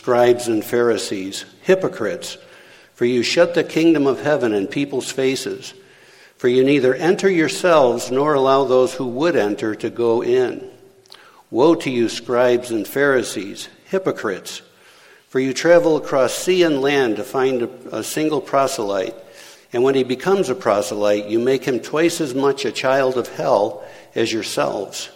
scribes 0.00 0.48
and 0.48 0.64
Pharisees, 0.64 1.44
hypocrites, 1.60 2.38
for 2.94 3.04
you 3.04 3.22
shut 3.22 3.52
the 3.52 3.62
kingdom 3.62 4.06
of 4.06 4.22
heaven 4.22 4.54
in 4.54 4.66
people's 4.66 5.12
faces. 5.12 5.74
For 6.38 6.48
you 6.48 6.64
neither 6.64 6.94
enter 6.94 7.28
yourselves 7.28 8.10
nor 8.10 8.32
allow 8.32 8.64
those 8.64 8.94
who 8.94 9.06
would 9.08 9.36
enter 9.36 9.74
to 9.74 9.90
go 9.90 10.22
in. 10.22 10.70
Woe 11.50 11.74
to 11.74 11.90
you, 11.90 12.08
scribes 12.08 12.70
and 12.70 12.88
Pharisees, 12.88 13.68
hypocrites! 13.90 14.62
For 15.28 15.38
you 15.38 15.52
travel 15.52 15.98
across 15.98 16.32
sea 16.32 16.62
and 16.62 16.80
land 16.80 17.16
to 17.16 17.22
find 17.22 17.60
a, 17.60 17.98
a, 17.98 18.02
single 18.02 18.40
proselyte, 18.40 19.14
and 19.70 19.82
when 19.82 19.96
he 19.96 20.02
becomes 20.02 20.48
a 20.48 20.54
proselyte, 20.54 21.26
you 21.26 21.38
make 21.38 21.64
him 21.64 21.78
twice 21.78 22.22
as 22.22 22.34
much 22.34 22.64
a 22.64 22.72
child 22.72 23.18
of 23.18 23.28
hell 23.28 23.84
as 24.14 24.32
yourselves. 24.32 25.10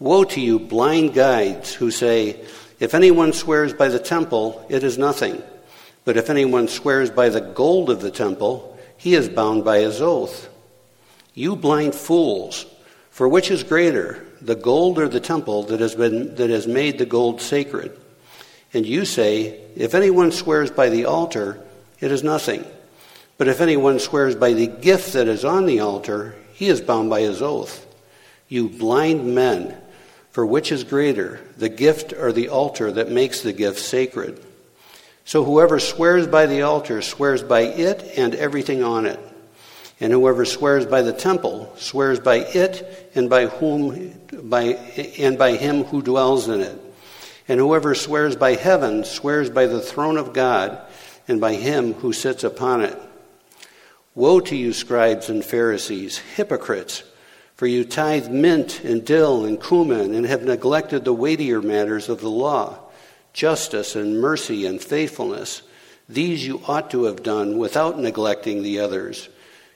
Woe 0.00 0.24
to 0.24 0.40
you, 0.40 0.58
blind 0.58 1.14
guides, 1.14 1.72
who 1.72 1.92
say, 1.92 2.44
If 2.82 2.94
anyone 2.94 3.32
swears 3.32 3.72
by 3.72 3.86
the 3.86 4.00
temple, 4.00 4.66
it 4.68 4.82
is 4.82 4.98
nothing. 4.98 5.40
But 6.04 6.16
if 6.16 6.28
anyone 6.28 6.66
swears 6.66 7.12
by 7.12 7.28
the 7.28 7.40
gold 7.40 7.88
of 7.90 8.00
the 8.00 8.10
temple, 8.10 8.76
he 8.96 9.14
is 9.14 9.28
bound 9.28 9.64
by 9.64 9.78
his 9.78 10.02
oath. 10.02 10.48
You 11.32 11.54
blind 11.54 11.94
fools, 11.94 12.66
for 13.10 13.28
which 13.28 13.52
is 13.52 13.62
greater, 13.62 14.26
the 14.40 14.56
gold 14.56 14.98
or 14.98 15.06
the 15.06 15.20
temple 15.20 15.62
that 15.66 15.78
has, 15.78 15.94
been, 15.94 16.34
that 16.34 16.50
has 16.50 16.66
made 16.66 16.98
the 16.98 17.06
gold 17.06 17.40
sacred? 17.40 17.96
And 18.74 18.84
you 18.84 19.04
say, 19.04 19.60
If 19.76 19.94
anyone 19.94 20.32
swears 20.32 20.72
by 20.72 20.88
the 20.88 21.04
altar, 21.04 21.60
it 22.00 22.10
is 22.10 22.24
nothing. 22.24 22.64
But 23.38 23.46
if 23.46 23.60
anyone 23.60 24.00
swears 24.00 24.34
by 24.34 24.54
the 24.54 24.66
gift 24.66 25.12
that 25.12 25.28
is 25.28 25.44
on 25.44 25.66
the 25.66 25.78
altar, 25.78 26.34
he 26.52 26.66
is 26.66 26.80
bound 26.80 27.10
by 27.10 27.20
his 27.20 27.42
oath. 27.42 27.86
You 28.48 28.68
blind 28.68 29.36
men, 29.36 29.80
for 30.32 30.44
which 30.44 30.72
is 30.72 30.82
greater, 30.82 31.40
the 31.56 31.68
gift 31.68 32.12
or 32.12 32.32
the 32.32 32.48
altar 32.48 32.90
that 32.90 33.10
makes 33.10 33.42
the 33.42 33.52
gift 33.52 33.78
sacred? 33.78 34.42
So 35.24 35.44
whoever 35.44 35.78
swears 35.78 36.26
by 36.26 36.46
the 36.46 36.62
altar 36.62 37.00
swears 37.00 37.42
by 37.42 37.60
it 37.60 38.18
and 38.18 38.34
everything 38.34 38.82
on 38.82 39.06
it. 39.06 39.20
And 40.00 40.12
whoever 40.12 40.44
swears 40.44 40.84
by 40.84 41.02
the 41.02 41.12
temple 41.12 41.72
swears 41.76 42.18
by 42.18 42.38
it 42.38 43.10
and 43.14 43.30
by 43.30 43.46
whom 43.46 44.12
by 44.32 44.62
and 45.18 45.38
by 45.38 45.52
him 45.52 45.84
who 45.84 46.02
dwells 46.02 46.48
in 46.48 46.60
it. 46.60 46.76
And 47.46 47.60
whoever 47.60 47.94
swears 47.94 48.34
by 48.34 48.54
heaven 48.54 49.04
swears 49.04 49.48
by 49.48 49.66
the 49.66 49.80
throne 49.80 50.16
of 50.16 50.32
God 50.32 50.80
and 51.28 51.40
by 51.40 51.54
him 51.54 51.92
who 51.94 52.12
sits 52.12 52.42
upon 52.42 52.80
it. 52.80 52.98
Woe 54.14 54.40
to 54.40 54.56
you, 54.56 54.72
scribes 54.72 55.28
and 55.28 55.44
Pharisees, 55.44 56.18
hypocrites, 56.18 57.04
for 57.62 57.68
you 57.68 57.84
tithe 57.84 58.28
mint 58.28 58.82
and 58.82 59.04
dill 59.04 59.44
and 59.44 59.62
cumin 59.62 60.16
and 60.16 60.26
have 60.26 60.42
neglected 60.42 61.04
the 61.04 61.12
weightier 61.12 61.62
matters 61.62 62.08
of 62.08 62.20
the 62.20 62.28
law 62.28 62.76
justice 63.32 63.94
and 63.94 64.20
mercy 64.20 64.66
and 64.66 64.82
faithfulness. 64.82 65.62
These 66.08 66.44
you 66.44 66.60
ought 66.66 66.90
to 66.90 67.04
have 67.04 67.22
done 67.22 67.58
without 67.58 68.00
neglecting 68.00 68.64
the 68.64 68.80
others. 68.80 69.28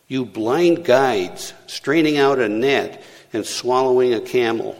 You 0.08 0.24
blind 0.24 0.84
guides, 0.84 1.54
straining 1.68 2.16
out 2.18 2.40
a 2.40 2.48
net 2.48 3.04
and 3.32 3.46
swallowing 3.46 4.14
a 4.14 4.20
camel. 4.20 4.76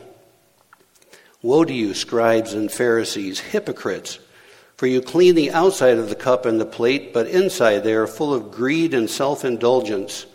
Woe 1.43 1.65
to 1.65 1.73
you, 1.73 1.95
scribes 1.95 2.55
and 2.55 2.73
Pharisees, 2.73 3.39
hypocrites! 3.39 4.19
For 4.77 4.89
you 4.89 5.01
clean 5.01 5.37
the 5.37 5.53
outside 5.53 5.99
of 5.99 6.09
the 6.09 6.17
cup 6.17 6.45
and 6.45 6.61
the 6.61 6.67
plate, 6.67 7.15
but 7.15 7.29
inside 7.29 7.85
they 7.85 7.95
are 7.95 8.09
full 8.09 8.35
of 8.35 8.51
greed 8.51 8.95
and 8.95 9.09
self 9.09 9.45
indulgence. 9.45 10.27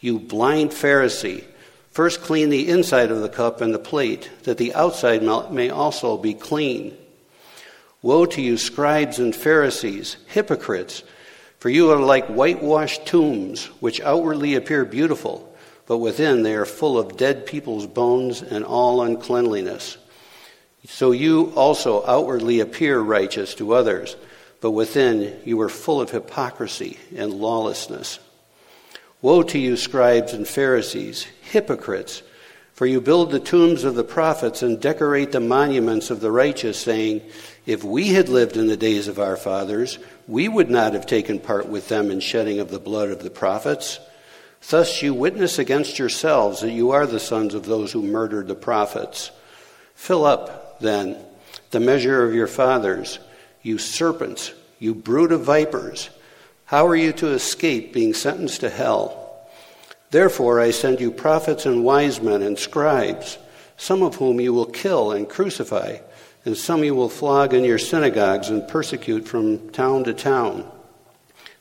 You 0.00 0.18
blind 0.18 0.70
Pharisee, 0.70 1.44
first 1.94 2.22
clean 2.22 2.50
the 2.50 2.68
inside 2.68 3.12
of 3.12 3.20
the 3.20 3.28
cup 3.28 3.60
and 3.60 3.72
the 3.72 3.78
plate, 3.78 4.28
that 4.42 4.58
the 4.58 4.74
outside 4.74 5.22
may 5.52 5.70
also 5.70 6.18
be 6.18 6.34
clean. 6.34 6.96
Woe 8.02 8.26
to 8.26 8.42
you, 8.42 8.58
scribes 8.58 9.20
and 9.20 9.34
Pharisees, 9.34 10.16
hypocrites! 10.26 11.04
For 11.60 11.70
you 11.70 11.92
are 11.92 12.00
like 12.00 12.26
whitewashed 12.26 13.06
tombs, 13.06 13.66
which 13.78 14.00
outwardly 14.00 14.56
appear 14.56 14.84
beautiful, 14.84 15.56
but 15.86 15.98
within 15.98 16.42
they 16.42 16.56
are 16.56 16.66
full 16.66 16.98
of 16.98 17.16
dead 17.16 17.46
people's 17.46 17.86
bones 17.86 18.42
and 18.42 18.64
all 18.64 19.00
uncleanliness. 19.00 19.96
So 20.86 21.12
you 21.12 21.52
also 21.54 22.04
outwardly 22.04 22.58
appear 22.58 22.98
righteous 22.98 23.54
to 23.54 23.72
others, 23.72 24.16
but 24.60 24.72
within 24.72 25.40
you 25.44 25.60
are 25.60 25.68
full 25.68 26.00
of 26.00 26.10
hypocrisy 26.10 26.98
and 27.14 27.32
lawlessness. 27.32 28.18
Woe 29.24 29.42
to 29.42 29.58
you, 29.58 29.78
scribes 29.78 30.34
and 30.34 30.46
Pharisees, 30.46 31.26
hypocrites! 31.40 32.22
For 32.74 32.84
you 32.84 33.00
build 33.00 33.30
the 33.30 33.40
tombs 33.40 33.82
of 33.84 33.94
the 33.94 34.04
prophets 34.04 34.62
and 34.62 34.78
decorate 34.78 35.32
the 35.32 35.40
monuments 35.40 36.10
of 36.10 36.20
the 36.20 36.30
righteous, 36.30 36.78
saying, 36.78 37.22
if 37.64 37.82
we 37.82 38.08
had 38.08 38.28
lived 38.28 38.58
in 38.58 38.66
the 38.66 38.76
days 38.76 39.08
of 39.08 39.18
our 39.18 39.38
fathers, 39.38 39.98
we 40.28 40.46
would 40.46 40.68
not 40.68 40.92
have 40.92 41.06
taken 41.06 41.38
part 41.38 41.66
with 41.66 41.88
them 41.88 42.10
in 42.10 42.20
shedding 42.20 42.60
of 42.60 42.70
the 42.70 42.78
blood 42.78 43.08
of 43.08 43.22
the 43.22 43.30
prophets. 43.30 43.98
Thus 44.68 45.00
you 45.00 45.14
witness 45.14 45.58
against 45.58 45.98
yourselves 45.98 46.60
that 46.60 46.72
you 46.72 46.90
are 46.90 47.06
the 47.06 47.18
sons 47.18 47.54
of 47.54 47.64
those 47.64 47.92
who 47.92 48.02
murdered 48.02 48.46
the 48.46 48.54
prophets. 48.54 49.30
Fill 49.94 50.26
up, 50.26 50.80
then, 50.80 51.16
the 51.70 51.80
measure 51.80 52.26
of 52.26 52.34
your 52.34 52.46
fathers, 52.46 53.18
you 53.62 53.78
serpents, 53.78 54.52
you 54.78 54.94
brood 54.94 55.32
of 55.32 55.44
vipers. 55.44 56.10
How 56.66 56.86
are 56.86 56.96
you 56.96 57.12
to 57.14 57.28
escape 57.28 57.92
being 57.92 58.14
sentenced 58.14 58.60
to 58.60 58.70
hell? 58.70 59.48
Therefore 60.10 60.60
I 60.60 60.70
send 60.70 61.00
you 61.00 61.10
prophets 61.10 61.66
and 61.66 61.84
wise 61.84 62.20
men 62.20 62.42
and 62.42 62.58
scribes, 62.58 63.38
some 63.76 64.02
of 64.02 64.16
whom 64.16 64.40
you 64.40 64.52
will 64.52 64.66
kill 64.66 65.12
and 65.12 65.28
crucify 65.28 65.98
and 66.44 66.56
some 66.56 66.84
you 66.84 66.94
will 66.94 67.08
flog 67.08 67.54
in 67.54 67.64
your 67.64 67.78
synagogues 67.78 68.50
and 68.50 68.68
persecute 68.68 69.26
from 69.26 69.70
town 69.70 70.04
to 70.04 70.12
town, 70.12 70.70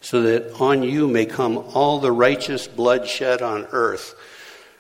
so 0.01 0.21
that 0.21 0.51
on 0.59 0.83
you 0.83 1.07
may 1.07 1.25
come 1.25 1.57
all 1.73 1.99
the 1.99 2.11
righteous 2.11 2.67
blood 2.67 3.07
shed 3.07 3.41
on 3.41 3.65
earth, 3.71 4.15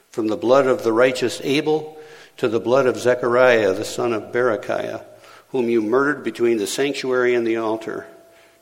from 0.09 0.27
the 0.27 0.37
blood 0.37 0.67
of 0.67 0.83
the 0.83 0.91
righteous 0.91 1.39
Abel 1.43 1.97
to 2.37 2.47
the 2.49 2.59
blood 2.59 2.85
of 2.85 2.97
Zechariah 2.97 3.73
the 3.73 3.85
son 3.85 4.11
of 4.11 4.31
Berechiah, 4.33 5.03
whom 5.49 5.69
you 5.69 5.81
murdered 5.81 6.23
between 6.23 6.57
the 6.57 6.67
sanctuary 6.67 7.33
and 7.33 7.47
the 7.47 7.57
altar. 7.57 8.05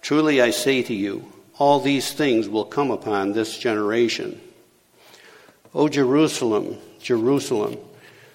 Truly 0.02 0.42
I 0.42 0.52
say 0.52 0.84
to 0.84 0.94
you, 0.94 1.26
all 1.62 1.80
these 1.80 2.12
things 2.12 2.50
will 2.50 2.66
come 2.66 2.90
upon 2.90 3.34
this 3.34 3.56
generation. 3.56 4.42
O 5.76 5.88
Jerusalem, 5.88 6.76
Jerusalem, 7.00 7.78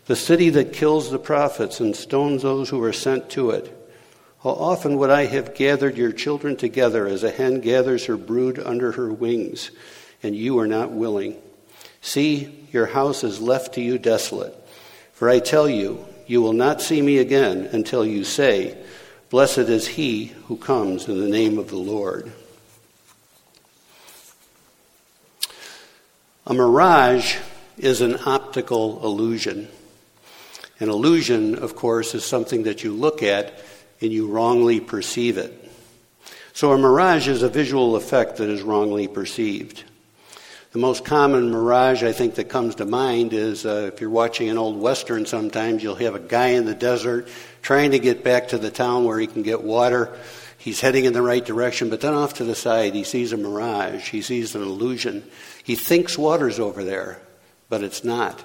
the 0.05 0.15
city 0.15 0.51
that 0.51 0.73
kills 0.73 1.11
the 1.11 1.19
prophets 1.19 1.81
and 1.81 1.97
stones 1.97 2.43
those 2.43 2.69
who 2.69 2.81
are 2.85 2.93
sent 2.93 3.29
to 3.31 3.51
it. 3.51 3.67
How 4.45 4.51
often 4.51 4.97
would 4.99 5.11
I 5.11 5.25
have 5.25 5.57
gathered 5.57 5.97
your 5.97 6.13
children 6.13 6.55
together 6.55 7.09
as 7.09 7.25
a 7.25 7.33
hen 7.33 7.63
gathers 7.63 8.05
her 8.05 8.17
brood 8.17 8.61
under 8.61 8.93
her 8.93 9.13
wings, 9.13 9.73
and 10.23 10.37
you 10.37 10.61
are 10.61 10.69
not 10.69 10.93
willing? 10.93 11.35
See, 12.01 12.69
your 12.71 12.87
house 12.87 13.25
is 13.25 13.41
left 13.41 13.75
to 13.75 13.81
you 13.81 13.99
desolate. 13.99 14.55
For 15.15 15.29
I 15.29 15.41
tell 15.41 15.69
you, 15.69 16.07
you 16.29 16.43
will 16.43 16.53
not 16.53 16.81
see 16.81 17.03
me 17.03 17.19
again 17.19 17.71
until 17.73 18.07
you 18.07 18.23
say, 18.23 18.79
Blessed 19.31 19.59
is 19.59 19.89
he 19.89 20.27
who 20.47 20.57
comes 20.57 21.09
in 21.09 21.19
the 21.19 21.29
name 21.29 21.59
of 21.59 21.71
the 21.71 21.77
Lord. 21.77 22.31
A 26.49 26.55
mirage 26.55 27.39
is 27.77 28.01
an 28.01 28.19
optical 28.25 29.05
illusion. 29.05 29.67
An 30.79 30.89
illusion, 30.89 31.57
of 31.57 31.75
course, 31.75 32.15
is 32.15 32.25
something 32.25 32.65
that 32.65 32.85
you 32.85 32.93
look 32.93 33.25
at 33.25 33.53
and 34.01 34.13
you 34.13 34.29
wrongly 34.29 34.79
perceive 34.79 35.39
it. 35.39 35.53
So 36.53 36.71
a 36.71 36.79
mirage 36.79 37.27
is 37.27 37.43
a 37.43 37.49
visual 37.49 37.97
effect 37.97 38.37
that 38.37 38.49
is 38.49 38.63
wrongly 38.63 39.09
perceived. 39.09 39.83
The 40.71 40.79
most 40.79 41.05
common 41.05 41.51
mirage 41.51 42.05
I 42.05 42.13
think 42.13 42.37
that 42.37 42.49
comes 42.49 42.77
to 42.77 42.85
mind 42.85 43.33
is 43.33 43.67
uh, 43.67 43.91
if 43.93 44.01
you're 44.01 44.11
watching 44.11 44.49
an 44.49 44.57
old 44.57 44.81
western 44.81 45.27
sometimes, 45.27 45.83
you'll 45.83 45.97
have 45.97 46.15
a 46.15 46.21
guy 46.21 46.49
in 46.49 46.65
the 46.65 46.75
desert 46.75 47.27
trying 47.61 47.91
to 47.91 47.99
get 47.99 48.23
back 48.23 48.49
to 48.49 48.59
the 48.59 48.71
town 48.71 49.05
where 49.05 49.19
he 49.19 49.27
can 49.27 49.43
get 49.43 49.65
water. 49.65 50.17
He's 50.59 50.81
heading 50.81 51.05
in 51.05 51.13
the 51.13 51.23
right 51.23 51.45
direction, 51.45 51.91
but 51.91 52.01
then 52.01 52.15
off 52.15 52.35
to 52.35 52.45
the 52.45 52.55
side, 52.55 52.95
he 52.95 53.05
sees 53.05 53.33
a 53.33 53.37
mirage. 53.37 54.09
He 54.09 54.23
sees 54.23 54.55
an 54.55 54.63
illusion. 54.63 55.23
He 55.67 55.75
thinks 55.75 56.17
water's 56.17 56.61
over 56.61 56.85
there, 56.85 57.19
but 57.69 57.83
it's 57.83 58.05
not. 58.05 58.45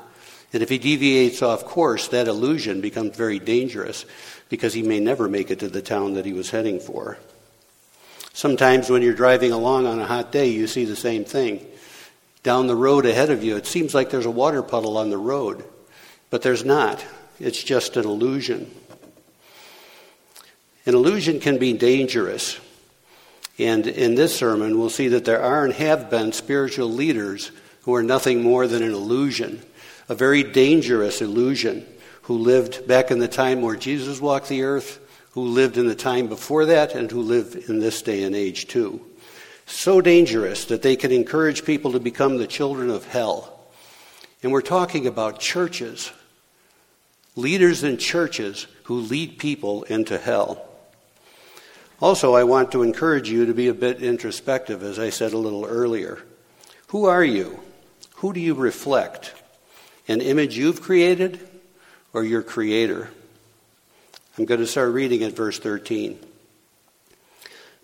And 0.53 0.63
if 0.63 0.69
he 0.69 0.79
deviates 0.79 1.44
off 1.44 1.65
course, 1.65 2.07
that 2.07 2.27
illusion 2.27 2.81
becomes 2.81 3.15
very 3.15 3.38
dangerous 3.38 4.07
because 4.50 4.73
he 4.73 4.81
may 4.81 5.00
never 5.00 5.29
make 5.29 5.51
it 5.51 5.59
to 5.59 5.68
the 5.68 5.83
town 5.83 6.15
that 6.15 6.25
he 6.25 6.33
was 6.33 6.50
heading 6.50 6.79
for. 6.79 7.19
Sometimes 8.33 8.89
when 8.89 9.03
you're 9.03 9.13
driving 9.13 9.51
along 9.51 9.85
on 9.85 10.00
a 10.00 10.07
hot 10.07 10.31
day, 10.31 10.47
you 10.47 10.65
see 10.65 10.83
the 10.83 10.95
same 10.95 11.23
thing. 11.23 11.63
Down 12.41 12.65
the 12.65 12.75
road 12.75 13.06
ahead 13.06 13.29
of 13.29 13.44
you, 13.44 13.56
it 13.56 13.68
seems 13.68 13.94
like 13.94 14.09
there's 14.09 14.25
a 14.25 14.31
water 14.31 14.63
puddle 14.63 14.97
on 14.97 15.12
the 15.12 15.18
road, 15.19 15.63
but 16.31 16.41
there's 16.41 16.65
not. 16.65 17.06
It's 17.39 17.62
just 17.63 17.97
an 17.97 18.06
illusion. 18.06 18.71
An 20.88 20.95
illusion 20.95 21.39
can 21.39 21.59
be 21.59 21.73
dangerous. 21.73 22.59
And 23.61 23.87
in 23.87 24.15
this 24.15 24.35
sermon, 24.35 24.79
we'll 24.79 24.89
see 24.89 25.09
that 25.09 25.25
there 25.25 25.41
are 25.41 25.63
and 25.63 25.73
have 25.73 26.09
been 26.09 26.33
spiritual 26.33 26.89
leaders 26.89 27.51
who 27.83 27.95
are 27.95 28.03
nothing 28.03 28.41
more 28.41 28.67
than 28.67 28.83
an 28.83 28.93
illusion 28.93 29.61
a 30.11 30.15
very 30.15 30.43
dangerous 30.43 31.21
illusion, 31.21 31.85
who 32.23 32.37
lived 32.37 32.85
back 32.85 33.11
in 33.11 33.19
the 33.19 33.29
time 33.29 33.61
where 33.61 33.77
Jesus 33.77 34.19
walked 34.19 34.49
the 34.49 34.63
earth, 34.63 34.99
who 35.31 35.41
lived 35.43 35.77
in 35.77 35.87
the 35.87 35.95
time 35.95 36.27
before 36.27 36.65
that 36.65 36.93
and 36.93 37.09
who 37.09 37.21
live 37.21 37.63
in 37.69 37.79
this 37.79 38.01
day 38.01 38.23
and 38.23 38.35
age 38.35 38.67
too. 38.67 38.99
So 39.65 40.01
dangerous 40.01 40.65
that 40.65 40.81
they 40.81 40.97
can 40.97 41.13
encourage 41.13 41.63
people 41.63 41.93
to 41.93 41.99
become 42.01 42.37
the 42.37 42.45
children 42.45 42.89
of 42.89 43.07
hell. 43.07 43.57
And 44.43 44.51
we're 44.51 44.61
talking 44.61 45.07
about 45.07 45.39
churches, 45.39 46.11
leaders 47.37 47.85
in 47.85 47.97
churches 47.97 48.67
who 48.83 48.95
lead 48.95 49.39
people 49.39 49.83
into 49.83 50.17
hell. 50.17 50.67
Also, 52.01 52.33
I 52.33 52.45
want 52.45 52.71
to 52.71 52.81
encourage 52.81 53.30
you 53.30 53.45
to 53.45 53.53
be 53.53 53.68
a 53.68 53.75
bit 53.75 54.01
introspective, 54.01 54.81
as 54.81 54.98
I 54.98 55.12
said 55.12 55.33
a 55.33 55.38
little 55.38 55.65
earlier. 55.65 56.18
Who 56.88 57.06
are 57.06 57.24
you? 57.24 57.59
Who 58.15 58.33
do 58.33 58.39
you 58.39 58.56
reflect? 58.56 59.36
An 60.07 60.19
image 60.19 60.57
you've 60.57 60.81
created 60.81 61.39
or 62.12 62.24
your 62.24 62.42
creator? 62.42 63.12
I'm 64.38 64.45
going 64.45 64.62
to 64.62 64.68
start 64.68 64.94
reading 64.94 65.21
at 65.21 65.36
verse 65.36 65.59
13. 65.59 66.19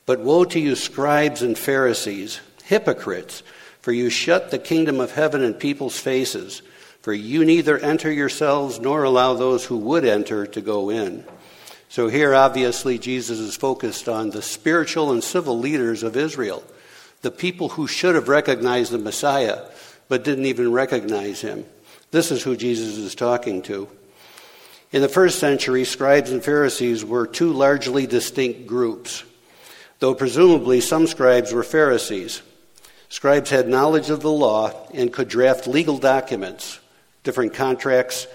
But 0.07 0.21
woe 0.21 0.45
to 0.45 0.59
you, 0.59 0.75
scribes 0.75 1.43
and 1.43 1.55
Pharisees, 1.55 2.41
hypocrites, 2.63 3.43
for 3.81 3.91
you 3.91 4.09
shut 4.09 4.49
the 4.49 4.57
kingdom 4.57 4.99
of 4.99 5.11
heaven 5.11 5.43
in 5.43 5.53
people's 5.53 5.99
faces, 5.99 6.63
for 7.01 7.13
you 7.13 7.45
neither 7.45 7.77
enter 7.77 8.11
yourselves 8.11 8.79
nor 8.79 9.03
allow 9.03 9.35
those 9.35 9.65
who 9.65 9.77
would 9.77 10.05
enter 10.05 10.47
to 10.47 10.61
go 10.61 10.89
in. 10.89 11.23
So 11.89 12.09
here, 12.09 12.35
obviously, 12.35 12.97
Jesus 12.97 13.39
is 13.39 13.55
focused 13.55 14.09
on 14.09 14.29
the 14.29 14.41
spiritual 14.41 15.11
and 15.11 15.23
civil 15.23 15.57
leaders 15.57 16.03
of 16.03 16.17
Israel, 16.17 16.63
the 17.21 17.31
people 17.31 17.69
who 17.69 17.87
should 17.87 18.15
have 18.15 18.27
recognized 18.27 18.91
the 18.91 18.97
Messiah, 18.97 19.61
but 20.09 20.23
didn't 20.23 20.45
even 20.45 20.71
recognize 20.71 21.41
him. 21.41 21.65
This 22.11 22.31
is 22.31 22.43
who 22.43 22.55
Jesus 22.55 22.97
is 22.97 23.15
talking 23.15 23.61
to. 23.63 23.87
In 24.91 25.01
the 25.01 25.09
first 25.09 25.39
century, 25.39 25.83
scribes 25.83 26.31
and 26.31 26.43
Pharisees 26.43 27.03
were 27.03 27.27
two 27.27 27.51
largely 27.51 28.07
distinct 28.07 28.67
groups, 28.67 29.23
though 29.99 30.15
presumably 30.15 30.79
some 30.79 31.07
scribes 31.07 31.51
were 31.51 31.63
Pharisees. 31.63 32.41
Scribes 33.09 33.49
had 33.49 33.67
knowledge 33.67 34.09
of 34.09 34.21
the 34.21 34.31
law 34.31 34.71
and 34.93 35.11
could 35.11 35.27
draft 35.27 35.67
legal 35.67 35.97
documents, 35.97 36.79
different 37.23 37.53
contracts 37.53 38.27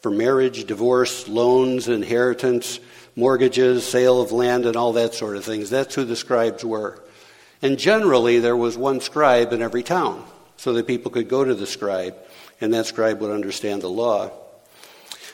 for 0.00 0.10
marriage, 0.10 0.64
divorce, 0.64 1.28
loans, 1.28 1.88
inheritance, 1.88 2.80
mortgages, 3.16 3.86
sale 3.86 4.20
of 4.20 4.32
land, 4.32 4.66
and 4.66 4.76
all 4.76 4.94
that 4.94 5.14
sort 5.14 5.36
of 5.36 5.44
things. 5.44 5.70
That's 5.70 5.94
who 5.94 6.04
the 6.04 6.16
scribes 6.16 6.64
were. 6.64 7.02
And 7.60 7.78
generally, 7.78 8.38
there 8.38 8.56
was 8.56 8.76
one 8.76 9.00
scribe 9.00 9.52
in 9.52 9.62
every 9.62 9.82
town, 9.82 10.24
so 10.56 10.72
that 10.72 10.86
people 10.86 11.10
could 11.10 11.28
go 11.28 11.44
to 11.44 11.54
the 11.54 11.66
scribe, 11.66 12.16
and 12.60 12.72
that 12.74 12.86
scribe 12.86 13.20
would 13.20 13.30
understand 13.30 13.82
the 13.82 13.88
law. 13.88 14.30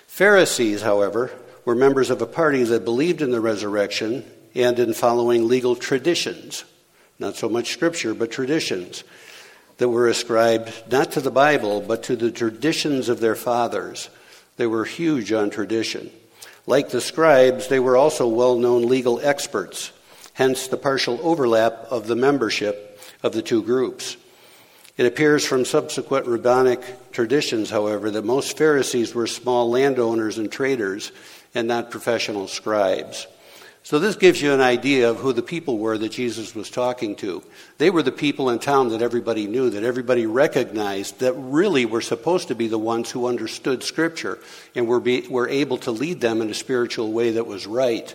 Pharisees, 0.07 0.83
however, 0.83 1.31
were 1.65 1.75
members 1.75 2.11
of 2.11 2.21
a 2.21 2.27
party 2.27 2.65
that 2.65 2.85
believed 2.85 3.23
in 3.23 3.31
the 3.31 3.41
resurrection 3.41 4.25
and 4.55 4.79
in 4.79 4.95
following 4.95 5.47
legal 5.47 5.77
traditions, 5.77 6.65
not 7.19 7.37
so 7.37 7.49
much 7.49 7.73
scripture, 7.73 8.15
but 8.15 8.31
traditions 8.31 9.05
that 9.77 9.89
were 9.89 10.09
ascribed 10.09 10.73
not 10.91 11.13
to 11.13 11.21
the 11.21 11.31
Bible, 11.31 11.81
but 11.81 12.03
to 12.05 12.17
the 12.17 12.33
traditions 12.33 13.09
of 13.09 13.21
their 13.21 13.37
fathers. 13.37 14.11
They 14.57 14.67
were 14.67 14.85
huge 14.85 15.33
on 15.33 15.51
tradition. 15.51 16.11
Like 16.69 16.91
the 16.91 17.01
scribes, 17.01 17.69
they 17.69 17.81
were 17.81 17.97
also 17.97 18.29
well 18.29 18.55
known 18.59 18.87
legal 18.87 19.21
experts, 19.21 19.91
hence 20.35 20.67
the 20.67 20.77
partial 20.77 21.19
overlap 21.23 21.87
of 21.89 22.07
the 22.07 22.15
membership 22.15 23.01
of 23.23 23.33
the 23.33 23.41
two 23.41 23.63
groups. 23.63 24.19
It 24.99 25.07
appears 25.07 25.47
from 25.47 25.65
subsequent 25.65 26.27
rabbinic 26.27 27.11
traditions, 27.11 27.71
however, 27.71 28.11
that 28.11 28.27
most 28.27 28.59
Pharisees 28.59 29.15
were 29.15 29.27
small 29.27 29.71
landowners 29.71 30.37
and 30.37 30.53
traders 30.53 31.11
and 31.55 31.67
not 31.67 31.91
professional 31.91 32.47
scribes. 32.49 33.27
So, 33.89 33.99
this 33.99 34.17
gives 34.17 34.43
you 34.43 34.53
an 34.53 34.61
idea 34.61 35.09
of 35.09 35.17
who 35.17 35.33
the 35.33 35.41
people 35.41 35.79
were 35.79 35.97
that 35.97 36.13
Jesus 36.13 36.55
was 36.55 36.69
talking 36.69 37.17
to. 37.17 37.43
They 37.79 37.89
were 37.89 38.03
the 38.03 38.13
people 38.13 38.51
in 38.51 38.59
town 38.59 38.91
that 38.91 39.01
everybody 39.01 39.47
knew, 39.47 39.71
that 39.71 39.83
everybody 39.83 40.27
recognized, 40.27 41.21
that 41.21 41.33
really 41.33 41.87
were 41.87 42.03
supposed 42.03 42.49
to 42.49 42.55
be 42.55 42.69
the 42.69 42.77
ones 42.77 43.11
who 43.11 43.27
understood 43.27 43.83
Scripture 43.83 44.41
and 44.75 44.87
were, 44.87 45.01
be, 45.01 45.27
were 45.29 45.49
able 45.49 45.79
to 45.79 45.91
lead 45.91 46.21
them 46.21 46.43
in 46.43 46.51
a 46.51 46.55
spiritual 46.55 47.13
way 47.13 47.31
that 47.31 47.47
was 47.47 47.67
right. 47.67 48.15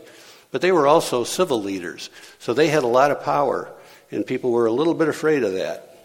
But 0.52 0.62
they 0.62 0.72
were 0.72 0.86
also 0.86 1.24
civil 1.24 1.60
leaders, 1.60 2.12
so 2.38 2.54
they 2.54 2.68
had 2.68 2.84
a 2.84 2.86
lot 2.86 3.10
of 3.10 3.24
power, 3.24 3.68
and 4.12 4.28
people 4.28 4.52
were 4.52 4.68
a 4.68 4.72
little 4.72 4.94
bit 4.94 5.08
afraid 5.08 5.42
of 5.42 5.54
that. 5.54 5.98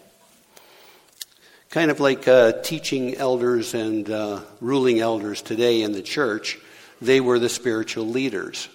Kind 1.69 1.91
of 1.91 1.99
like 1.99 2.27
uh, 2.27 2.53
teaching 2.63 3.17
elders 3.17 3.75
and 3.75 4.09
uh, 4.09 4.39
ruling 4.61 4.99
elders 4.99 5.43
today 5.43 5.83
in 5.83 5.91
the 5.91 6.01
church, 6.01 6.57
they 7.03 7.21
were 7.21 7.37
the 7.37 7.49
spiritual 7.49 8.07
leaders. 8.07 8.67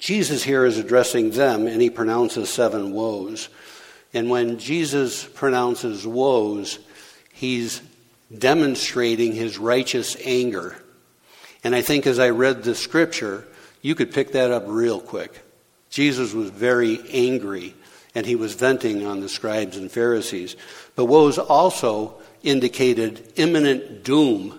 Jesus 0.00 0.42
here 0.42 0.64
is 0.64 0.78
addressing 0.78 1.30
them, 1.30 1.66
and 1.66 1.80
he 1.80 1.90
pronounces 1.90 2.48
seven 2.48 2.92
woes. 2.92 3.50
And 4.14 4.30
when 4.30 4.58
Jesus 4.58 5.24
pronounces 5.24 6.06
woes, 6.06 6.78
he's 7.32 7.82
demonstrating 8.36 9.32
his 9.32 9.58
righteous 9.58 10.16
anger. 10.24 10.74
And 11.62 11.74
I 11.74 11.82
think 11.82 12.06
as 12.06 12.18
I 12.18 12.30
read 12.30 12.62
the 12.62 12.74
scripture, 12.74 13.46
you 13.82 13.94
could 13.94 14.12
pick 14.12 14.32
that 14.32 14.50
up 14.50 14.64
real 14.66 15.00
quick. 15.00 15.38
Jesus 15.90 16.32
was 16.32 16.48
very 16.48 16.98
angry, 17.10 17.74
and 18.14 18.24
he 18.24 18.36
was 18.36 18.54
venting 18.54 19.06
on 19.06 19.20
the 19.20 19.28
scribes 19.28 19.76
and 19.76 19.92
Pharisees. 19.92 20.56
But 20.96 21.04
woes 21.04 21.38
also 21.38 22.14
indicated 22.42 23.34
imminent 23.36 24.02
doom 24.02 24.58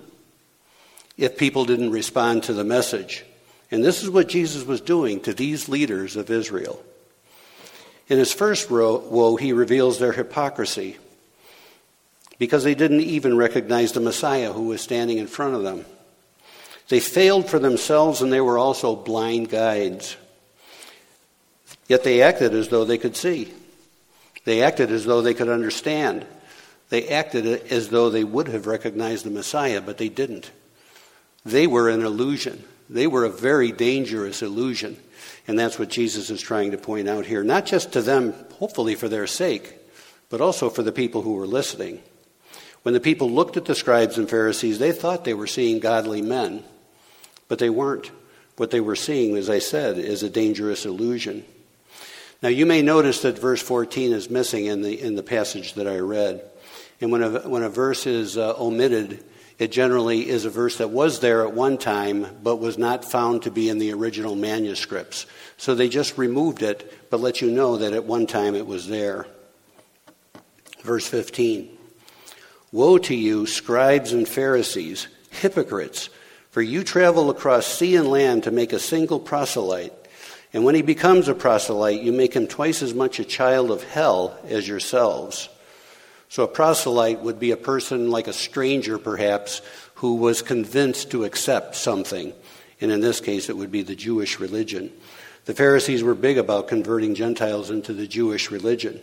if 1.18 1.36
people 1.36 1.66
didn't 1.66 1.92
respond 1.92 2.44
to 2.44 2.54
the 2.54 2.64
message. 2.64 3.26
And 3.72 3.84
this 3.84 4.04
is 4.04 4.10
what 4.10 4.28
Jesus 4.28 4.66
was 4.66 4.82
doing 4.82 5.22
to 5.22 5.34
these 5.34 5.70
leaders 5.70 6.18
of 6.18 6.30
Israel. 6.30 6.84
In 8.10 8.20
his 8.20 8.34
first 8.34 8.70
woe, 8.70 9.38
he 9.38 9.54
reveals 9.54 9.98
their 9.98 10.12
hypocrisy 10.12 10.98
because 12.38 12.66
they 12.66 12.76
didn't 12.76 13.02
even 13.02 13.38
recognize 13.38 13.94
the 13.94 14.02
Messiah 14.02 14.52
who 14.52 14.64
was 14.64 14.82
standing 14.82 15.18
in 15.18 15.28
front 15.28 15.56
of 15.56 15.64
them. 15.64 15.86
They 16.90 17.00
failed 17.00 17.50
for 17.50 17.60
themselves 17.60 18.22
and 18.22 18.34
they 18.34 18.42
were 18.42 18.58
also 18.58 18.98
blind 18.98 19.50
guides. 19.50 20.18
Yet 21.88 22.04
they 22.04 22.22
acted 22.22 22.54
as 22.54 22.68
though 22.68 22.84
they 22.84 22.98
could 22.98 23.16
see. 23.16 23.54
They 24.44 24.62
acted 24.62 24.92
as 24.92 25.06
though 25.06 25.22
they 25.22 25.34
could 25.34 25.48
understand. 25.48 26.26
They 26.90 27.08
acted 27.08 27.46
as 27.72 27.90
though 27.90 28.10
they 28.10 28.26
would 28.26 28.50
have 28.50 28.68
recognized 28.68 29.24
the 29.24 29.30
Messiah, 29.30 29.80
but 29.80 29.98
they 29.98 30.10
didn't. 30.10 30.52
They 31.46 31.68
were 31.68 31.90
an 31.90 32.04
illusion. 32.04 32.64
They 32.92 33.08
were 33.08 33.24
a 33.24 33.30
very 33.30 33.72
dangerous 33.72 34.42
illusion. 34.42 34.98
And 35.48 35.58
that's 35.58 35.80
what 35.80 35.90
Jesus 35.90 36.30
is 36.30 36.42
trying 36.42 36.72
to 36.72 36.78
point 36.78 37.08
out 37.08 37.26
here, 37.26 37.44
not 37.44 37.66
just 37.66 37.94
to 37.94 38.02
them, 38.02 38.34
hopefully 38.60 38.96
for 38.96 39.08
their 39.08 39.28
sake, 39.28 39.76
but 40.30 40.42
also 40.42 40.70
for 40.70 40.84
the 40.84 40.92
people 40.92 41.22
who 41.22 41.34
were 41.34 41.48
listening. 41.48 42.02
When 42.84 42.94
the 42.94 43.00
people 43.00 43.32
looked 43.32 43.58
at 43.58 43.66
the 43.66 43.76
scribes 43.76 44.18
and 44.18 44.30
Pharisees, 44.30 44.78
they 44.78 44.92
thought 44.92 45.24
they 45.24 45.34
were 45.34 45.48
seeing 45.48 45.80
godly 45.80 46.22
men, 46.22 46.64
but 47.48 47.60
they 47.60 47.70
weren't. 47.70 48.12
What 48.58 48.72
they 48.72 48.82
were 48.82 48.98
seeing, 48.98 49.38
as 49.38 49.50
I 49.50 49.60
said, 49.60 49.98
is 49.98 50.22
a 50.22 50.30
dangerous 50.30 50.86
illusion. 50.86 51.46
Now, 52.44 52.50
you 52.50 52.66
may 52.66 52.82
notice 52.82 53.22
that 53.22 53.40
verse 53.40 53.62
14 53.62 54.12
is 54.12 54.30
missing 54.30 54.66
in 54.66 54.82
the, 54.82 55.00
in 55.00 55.16
the 55.16 55.24
passage 55.24 55.76
that 55.76 55.88
I 55.88 56.00
read. 56.00 56.44
And 57.00 57.12
when 57.12 57.24
a, 57.24 57.48
when 57.48 57.64
a 57.64 57.70
verse 57.70 58.06
is 58.06 58.38
uh, 58.38 58.54
omitted, 58.58 59.24
it 59.62 59.72
generally 59.72 60.28
is 60.28 60.44
a 60.44 60.50
verse 60.50 60.80
that 60.80 60.90
was 60.90 61.20
there 61.20 61.46
at 61.46 61.54
one 61.54 61.78
time, 61.78 62.26
but 62.42 62.56
was 62.56 62.80
not 62.80 63.06
found 63.06 63.44
to 63.44 63.52
be 63.52 63.70
in 63.70 63.78
the 63.78 63.94
original 63.94 64.36
manuscripts. 64.36 65.28
So 65.58 65.76
they 65.76 65.88
just 65.88 66.18
removed 66.18 66.64
it, 66.64 67.12
but 67.12 67.20
let 67.20 67.42
you 67.42 67.52
know 67.52 67.78
that 67.78 67.94
at 67.94 68.04
one 68.04 68.26
time 68.26 68.56
it 68.56 68.66
was 68.66 68.88
there. 68.88 69.28
Verse 70.82 71.06
15 71.06 71.78
Woe 72.72 72.98
to 72.98 73.14
you, 73.14 73.46
scribes 73.46 74.14
and 74.14 74.28
Pharisees, 74.28 75.08
hypocrites, 75.30 76.10
for 76.50 76.64
you 76.64 76.84
travel 76.84 77.30
across 77.30 77.68
sea 77.68 77.96
and 77.96 78.08
land 78.08 78.46
to 78.46 78.52
make 78.52 78.74
a 78.74 78.80
single 78.80 79.20
proselyte. 79.20 79.94
And 80.54 80.64
when 80.64 80.74
he 80.74 80.82
becomes 80.82 81.28
a 81.28 81.36
proselyte, 81.36 82.02
you 82.02 82.12
make 82.12 82.34
him 82.34 82.48
twice 82.48 82.82
as 82.82 82.96
much 82.96 83.20
a 83.20 83.24
child 83.24 83.70
of 83.70 83.84
hell 83.84 84.40
as 84.48 84.68
yourselves. 84.68 85.50
So 86.32 86.44
a 86.44 86.48
proselyte 86.48 87.20
would 87.20 87.42
be 87.42 87.52
a 87.52 87.58
person 87.58 88.10
like 88.10 88.30
a 88.30 88.34
stranger, 88.34 88.98
perhaps, 88.98 89.62
who 89.96 90.16
was 90.16 90.42
convinced 90.42 91.12
to 91.12 91.26
accept 91.26 91.76
something. 91.76 92.32
And 92.80 92.90
in 92.90 93.02
this 93.02 93.20
case, 93.20 93.50
it 93.50 93.58
would 93.58 93.70
be 93.70 93.82
the 93.82 93.98
Jewish 93.98 94.40
religion. 94.40 94.94
The 95.44 95.54
Pharisees 95.54 96.04
were 96.04 96.16
big 96.16 96.38
about 96.38 96.70
converting 96.70 97.16
Gentiles 97.16 97.70
into 97.70 97.92
the 97.92 98.08
Jewish 98.08 98.50
religion, 98.50 99.02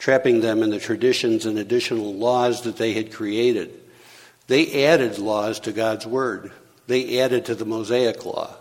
trapping 0.00 0.40
them 0.40 0.64
in 0.64 0.70
the 0.70 0.80
traditions 0.80 1.46
and 1.46 1.56
additional 1.56 2.12
laws 2.16 2.62
that 2.62 2.78
they 2.78 2.94
had 2.94 3.12
created. 3.12 3.72
They 4.48 4.86
added 4.86 5.20
laws 5.20 5.60
to 5.60 5.72
God's 5.72 6.04
Word, 6.04 6.50
they 6.88 7.20
added 7.20 7.44
to 7.44 7.54
the 7.54 7.64
Mosaic 7.64 8.24
Law. 8.24 8.56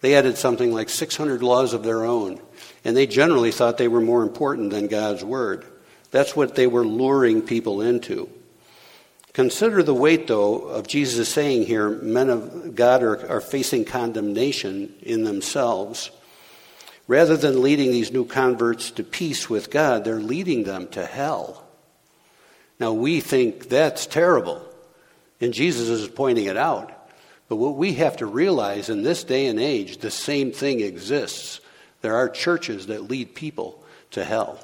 They 0.00 0.14
added 0.14 0.38
something 0.38 0.72
like 0.72 0.88
600 0.88 1.42
laws 1.42 1.74
of 1.74 1.82
their 1.82 2.06
own, 2.06 2.40
and 2.82 2.96
they 2.96 3.06
generally 3.06 3.52
thought 3.52 3.76
they 3.76 3.88
were 3.88 4.00
more 4.00 4.22
important 4.22 4.70
than 4.70 4.86
God's 4.86 5.22
Word. 5.22 5.66
That's 6.10 6.36
what 6.36 6.54
they 6.54 6.66
were 6.66 6.86
luring 6.86 7.42
people 7.42 7.80
into. 7.80 8.30
Consider 9.32 9.82
the 9.82 9.92
weight, 9.92 10.28
though, 10.28 10.62
of 10.62 10.88
Jesus 10.88 11.28
saying 11.28 11.66
here 11.66 11.90
men 11.90 12.30
of 12.30 12.74
God 12.74 13.02
are, 13.02 13.30
are 13.30 13.40
facing 13.42 13.84
condemnation 13.84 14.94
in 15.02 15.24
themselves. 15.24 16.10
Rather 17.06 17.36
than 17.36 17.62
leading 17.62 17.90
these 17.90 18.10
new 18.10 18.24
converts 18.24 18.90
to 18.92 19.04
peace 19.04 19.50
with 19.50 19.70
God, 19.70 20.04
they're 20.04 20.16
leading 20.20 20.64
them 20.64 20.88
to 20.88 21.04
hell. 21.04 21.62
Now, 22.80 22.94
we 22.94 23.20
think 23.20 23.68
that's 23.68 24.06
terrible, 24.06 24.62
and 25.40 25.52
Jesus 25.52 25.88
is 25.88 26.08
pointing 26.08 26.46
it 26.46 26.56
out. 26.56 26.92
But 27.48 27.56
what 27.56 27.76
we 27.76 27.92
have 27.94 28.16
to 28.18 28.26
realize 28.26 28.88
in 28.88 29.02
this 29.02 29.22
day 29.22 29.46
and 29.46 29.60
age, 29.60 29.98
the 29.98 30.10
same 30.10 30.50
thing 30.50 30.80
exists. 30.80 31.60
There 32.00 32.16
are 32.16 32.28
churches 32.28 32.86
that 32.86 33.08
lead 33.08 33.34
people 33.34 33.84
to 34.12 34.24
hell. 34.24 34.58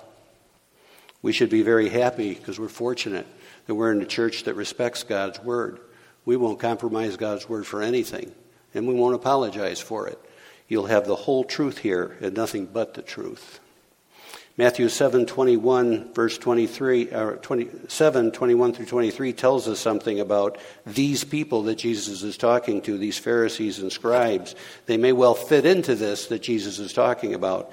We 1.22 1.32
should 1.32 1.50
be 1.50 1.62
very 1.62 1.88
happy 1.88 2.34
because 2.34 2.58
we're 2.58 2.68
fortunate 2.68 3.26
that 3.66 3.74
we're 3.74 3.92
in 3.92 4.02
a 4.02 4.06
church 4.06 4.44
that 4.44 4.54
respects 4.54 5.04
God's 5.04 5.40
word. 5.40 5.80
We 6.24 6.36
won't 6.36 6.58
compromise 6.58 7.16
God's 7.16 7.48
word 7.48 7.66
for 7.66 7.80
anything, 7.80 8.32
and 8.74 8.86
we 8.86 8.94
won't 8.94 9.14
apologize 9.14 9.80
for 9.80 10.08
it. 10.08 10.18
You'll 10.68 10.86
have 10.86 11.06
the 11.06 11.16
whole 11.16 11.44
truth 11.44 11.78
here 11.78 12.16
and 12.20 12.34
nothing 12.34 12.66
but 12.66 12.94
the 12.94 13.02
truth. 13.02 13.60
Matthew 14.58 14.90
7 14.90 15.24
21, 15.24 16.12
verse 16.12 16.36
23, 16.36 17.10
or 17.12 17.36
27, 17.36 18.32
21 18.32 18.72
through 18.74 18.84
23 18.84 19.32
tells 19.32 19.66
us 19.66 19.80
something 19.80 20.20
about 20.20 20.58
these 20.84 21.24
people 21.24 21.62
that 21.64 21.76
Jesus 21.76 22.22
is 22.22 22.36
talking 22.36 22.82
to, 22.82 22.98
these 22.98 23.18
Pharisees 23.18 23.78
and 23.78 23.90
scribes. 23.90 24.54
They 24.84 24.98
may 24.98 25.12
well 25.12 25.34
fit 25.34 25.64
into 25.64 25.94
this 25.94 26.26
that 26.26 26.42
Jesus 26.42 26.78
is 26.78 26.92
talking 26.92 27.32
about. 27.32 27.72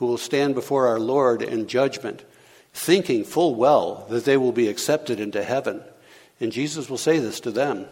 who 0.00 0.06
will 0.06 0.18
stand 0.18 0.54
before 0.54 0.88
our 0.88 0.98
Lord 0.98 1.42
in 1.42 1.66
judgment, 1.66 2.24
thinking 2.72 3.22
full 3.22 3.54
well 3.54 4.06
that 4.08 4.24
they 4.24 4.38
will 4.38 4.50
be 4.50 4.66
accepted 4.66 5.20
into 5.20 5.44
heaven. 5.44 5.82
And 6.40 6.50
Jesus 6.50 6.88
will 6.88 6.96
say 6.96 7.18
this 7.18 7.38
to 7.40 7.50
them. 7.50 7.84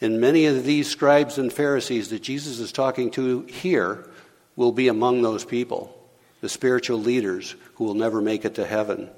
And 0.00 0.20
many 0.20 0.46
of 0.46 0.62
these 0.62 0.88
scribes 0.88 1.38
and 1.38 1.52
Pharisees 1.52 2.10
that 2.10 2.22
Jesus 2.22 2.60
is 2.60 2.70
talking 2.70 3.10
to 3.12 3.42
here 3.42 4.08
will 4.54 4.70
be 4.70 4.86
among 4.86 5.22
those 5.22 5.44
people, 5.44 5.92
the 6.42 6.48
spiritual 6.48 7.00
leaders 7.00 7.56
who 7.74 7.84
will 7.84 7.94
never 7.94 8.20
make 8.20 8.44
it 8.44 8.54
to 8.54 8.64
heaven. 8.64 9.10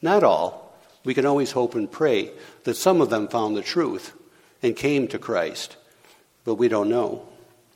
Not 0.00 0.22
all. 0.22 0.78
We 1.02 1.12
can 1.12 1.26
always 1.26 1.50
hope 1.50 1.74
and 1.74 1.90
pray 1.90 2.30
that 2.62 2.76
some 2.76 3.00
of 3.00 3.10
them 3.10 3.26
found 3.26 3.56
the 3.56 3.62
truth 3.62 4.14
and 4.62 4.76
came 4.76 5.08
to 5.08 5.18
Christ, 5.18 5.76
but 6.44 6.54
we 6.54 6.68
don't 6.68 6.88
know. 6.88 7.26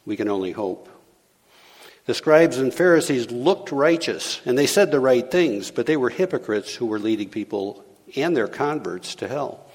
We 0.06 0.16
can 0.16 0.28
only 0.28 0.52
hope. 0.52 0.88
The 2.06 2.14
scribes 2.14 2.58
and 2.58 2.74
Pharisees 2.74 3.30
looked 3.30 3.70
righteous 3.70 4.40
and 4.44 4.58
they 4.58 4.66
said 4.66 4.90
the 4.90 5.00
right 5.00 5.28
things, 5.30 5.70
but 5.70 5.86
they 5.86 5.96
were 5.96 6.10
hypocrites 6.10 6.74
who 6.74 6.86
were 6.86 6.98
leading 6.98 7.28
people 7.28 7.84
and 8.16 8.36
their 8.36 8.48
converts 8.48 9.14
to 9.16 9.28
hell. 9.28 9.66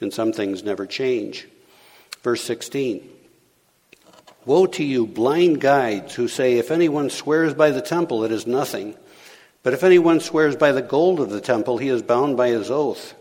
And 0.00 0.12
some 0.12 0.32
things 0.32 0.64
never 0.64 0.86
change. 0.86 1.46
Verse 2.22 2.42
16 2.42 3.08
Woe 4.46 4.66
to 4.66 4.82
you, 4.82 5.06
blind 5.06 5.60
guides, 5.60 6.14
who 6.14 6.26
say, 6.26 6.54
If 6.54 6.70
anyone 6.70 7.10
swears 7.10 7.54
by 7.54 7.70
the 7.70 7.82
temple, 7.82 8.24
it 8.24 8.32
is 8.32 8.46
nothing. 8.46 8.96
But 9.62 9.74
if 9.74 9.84
anyone 9.84 10.20
swears 10.20 10.56
by 10.56 10.72
the 10.72 10.82
gold 10.82 11.20
of 11.20 11.28
the 11.28 11.42
temple, 11.42 11.76
he 11.76 11.88
is 11.88 12.02
bound 12.02 12.38
by 12.38 12.48
his 12.48 12.70
oath. 12.70 13.14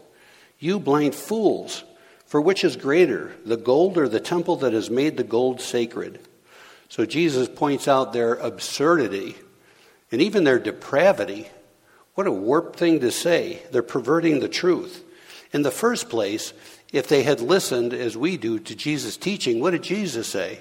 You 0.58 0.80
blind 0.80 1.14
fools, 1.14 1.84
for 2.26 2.40
which 2.40 2.64
is 2.64 2.78
greater, 2.78 3.34
the 3.46 3.58
gold 3.58 3.98
or 3.98 4.08
the 4.08 4.22
temple 4.22 4.56
that 4.58 4.72
has 4.72 4.90
made 4.90 5.18
the 5.18 5.24
gold 5.24 5.60
sacred? 5.60 6.20
So 6.90 7.06
Jesus 7.06 7.48
points 7.48 7.88
out 7.88 8.12
their 8.12 8.34
absurdity 8.34 9.36
and 10.12 10.22
even 10.22 10.44
their 10.44 10.60
depravity. 10.60 11.48
What 12.16 12.28
a 12.28 12.32
warped 12.32 12.78
thing 12.78 13.00
to 13.00 13.12
say. 13.12 13.62
They're 13.72 13.84
perverting 13.84 14.40
the 14.40 14.50
truth. 14.50 15.06
In 15.54 15.62
the 15.62 15.72
first 15.72 16.10
place, 16.10 16.52
if 16.92 17.08
they 17.08 17.24
had 17.24 17.42
listened 17.42 17.94
as 17.94 18.18
we 18.18 18.38
do 18.38 18.60
to 18.60 18.76
Jesus' 18.76 19.18
teaching, 19.18 19.60
what 19.60 19.72
did 19.72 19.84
Jesus 19.84 20.28
say? 20.28 20.60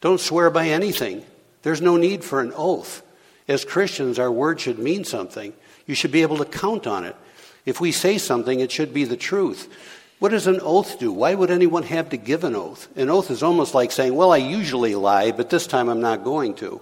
Don't 0.00 0.20
swear 0.20 0.50
by 0.50 0.68
anything. 0.68 1.24
There's 1.62 1.80
no 1.80 1.96
need 1.96 2.22
for 2.22 2.40
an 2.40 2.52
oath. 2.54 3.02
As 3.48 3.64
Christians, 3.64 4.18
our 4.18 4.30
word 4.30 4.60
should 4.60 4.78
mean 4.78 5.04
something. 5.04 5.54
You 5.86 5.94
should 5.94 6.12
be 6.12 6.22
able 6.22 6.38
to 6.38 6.44
count 6.44 6.86
on 6.86 7.04
it. 7.04 7.16
If 7.64 7.80
we 7.80 7.92
say 7.92 8.18
something, 8.18 8.60
it 8.60 8.70
should 8.70 8.92
be 8.92 9.04
the 9.04 9.16
truth. 9.16 9.74
What 10.18 10.30
does 10.30 10.46
an 10.46 10.60
oath 10.62 10.98
do? 10.98 11.12
Why 11.12 11.34
would 11.34 11.50
anyone 11.50 11.82
have 11.84 12.10
to 12.10 12.16
give 12.16 12.44
an 12.44 12.56
oath? 12.56 12.88
An 12.96 13.10
oath 13.10 13.30
is 13.30 13.42
almost 13.42 13.74
like 13.74 13.92
saying, 13.92 14.14
Well, 14.14 14.32
I 14.32 14.38
usually 14.38 14.94
lie, 14.94 15.32
but 15.32 15.50
this 15.50 15.66
time 15.66 15.88
I'm 15.88 16.00
not 16.00 16.24
going 16.24 16.54
to. 16.56 16.80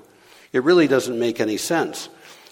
It 0.53 0.65
really 0.65 0.87
doesn't 0.87 1.19
make 1.19 1.41
any 1.41 1.57
sense. 1.57 2.09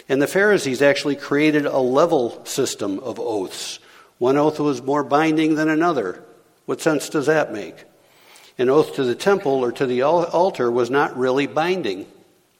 And 0.08 0.20
the 0.20 0.26
Pharisees 0.26 0.82
actually 0.82 1.16
created 1.16 1.66
a 1.66 1.78
level 1.78 2.44
system 2.44 2.99
of 3.00 3.20
oaths. 3.20 3.78
One 4.18 4.37
oath 4.37 4.58
was 4.58 4.82
more 4.82 5.04
binding 5.04 5.54
than 5.54 5.68
another. 5.68 6.25
What 6.66 6.80
sense 6.80 7.08
does 7.08 7.26
that 7.26 7.52
make? 7.52 7.84
an 8.60 8.68
oath 8.68 8.96
to 8.96 9.04
the 9.04 9.14
temple 9.14 9.64
or 9.64 9.72
to 9.72 9.87
the 9.87 10.02
altar 10.02 10.70
was 10.70 10.90
not 10.90 11.16
really 11.16 11.46
binding. 11.46 12.06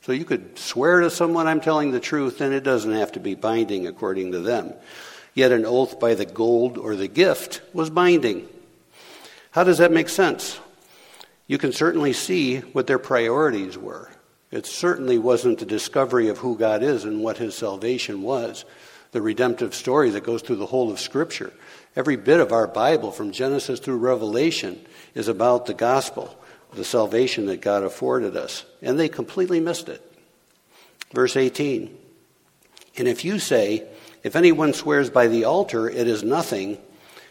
So 0.00 0.12
you 0.12 0.25
could 0.25 0.59
swear 0.59 1.00
to 1.00 1.11
someone 1.11 1.47
I'm 1.47 1.61
telling 1.61 1.91
the 1.91 2.00
truth, 2.00 2.41
and 2.41 2.55
it 2.55 2.65
doesn't 2.65 2.95
have 2.95 3.12
to 3.12 3.21
be 3.21 3.35
binding 3.35 3.87
according 3.87 4.33
to 4.33 4.41
them. 4.41 4.73
Yet 5.35 5.53
an 5.53 5.65
oath 5.65 6.01
by 6.01 6.15
the 6.15 6.27
gold 6.27 6.77
or 6.77 6.97
the 6.97 7.09
gift 7.09 7.63
was 7.73 7.91
binding. 7.91 8.49
How 9.53 9.65
does 9.65 9.79
that 9.79 9.93
make 9.93 10.09
sense? 10.09 10.59
You 11.47 11.59
can 11.59 11.73
certainly 11.73 12.13
see 12.13 12.59
what 12.59 12.87
their 12.87 12.99
priorities 12.99 13.77
were. 13.77 14.11
It 14.51 14.67
certainly 14.67 15.19
wasn't 15.19 15.59
the 15.59 15.67
discovery 15.67 16.29
of 16.29 16.39
who 16.39 16.57
God 16.57 16.83
is 16.83 17.05
and 17.05 17.23
what 17.23 17.39
his 17.39 17.55
salvation 17.55 18.23
was, 18.23 18.65
the 19.13 19.23
redemptive 19.23 19.75
story 19.75 20.11
that 20.11 20.25
goes 20.25 20.43
through 20.43 20.57
the 20.57 20.67
whole 20.67 20.91
of 20.91 21.01
Scripture. 21.01 21.53
Every 21.97 22.17
bit 22.17 22.41
of 22.41 22.53
our 22.53 22.67
Bible, 22.67 23.11
from 23.11 23.33
Genesis 23.33 23.81
through 23.81 23.99
Revelation, 23.99 24.81
is 25.15 25.29
about 25.29 25.67
the 25.67 25.75
gospel, 25.75 26.37
the 26.73 26.85
salvation 26.85 27.47
that 27.47 27.61
God 27.61 27.83
afforded 27.83 28.37
us. 28.37 28.65
And 28.83 28.99
they 28.99 29.09
completely 29.09 29.61
missed 29.61 29.89
it. 29.89 30.01
Verse 31.13 31.37
18 31.37 31.97
And 32.97 33.09
if 33.09 33.25
you 33.25 33.39
say, 33.39 33.87
If 34.23 34.37
anyone 34.37 34.73
swears 34.75 35.11
by 35.11 35.29
the 35.29 35.45
altar, 35.45 35.89
it 35.89 36.07
is 36.07 36.23
nothing, 36.23 36.79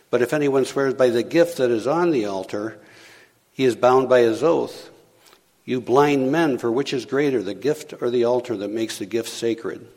but 0.09 0.21
if 0.21 0.33
anyone 0.33 0.65
swears 0.65 0.93
by 0.93 1.09
the 1.09 1.23
gift 1.23 1.57
that 1.57 1.69
is 1.69 1.85
on 1.85 2.11
the 2.11 2.25
altar, 2.25 2.79
he 3.51 3.65
is 3.65 3.75
bound 3.75 4.09
by 4.09 4.21
his 4.21 4.41
oath. 4.41 4.89
You 5.65 5.81
blind 5.81 6.31
men, 6.31 6.57
for 6.57 6.71
which 6.71 6.93
is 6.93 7.05
greater, 7.05 7.43
the 7.43 7.53
gift 7.53 7.93
or 8.01 8.09
the 8.09 8.23
altar 8.23 8.57
that 8.57 8.71
makes 8.71 8.97
the 8.97 9.05
gift 9.05 9.29
sacred? 9.29 9.87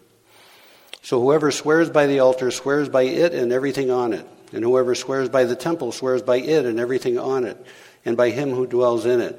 So 1.01 1.21
whoever 1.21 1.51
swears 1.51 1.89
by 1.89 2.07
the 2.07 2.21
altar 2.21 2.51
swears 2.51 2.89
by 2.89 3.03
it 3.03 3.33
and 3.33 3.53
everything 3.53 3.91
on 3.91 4.13
it. 4.13 4.27
And 4.53 4.63
whoever 4.63 4.95
swears 4.95 5.31
by 5.31 5.45
the 5.45 5.57
temple 5.57 5.93
swears 5.93 6.21
by 6.21 6.37
it 6.37 6.67
and 6.67 6.79
everything 6.79 7.19
on 7.19 7.45
it, 7.45 7.57
and 8.05 8.17
by 8.19 8.31
him 8.31 8.51
who 8.51 8.67
dwells 8.67 9.07
in 9.07 9.21
it. 9.21 9.39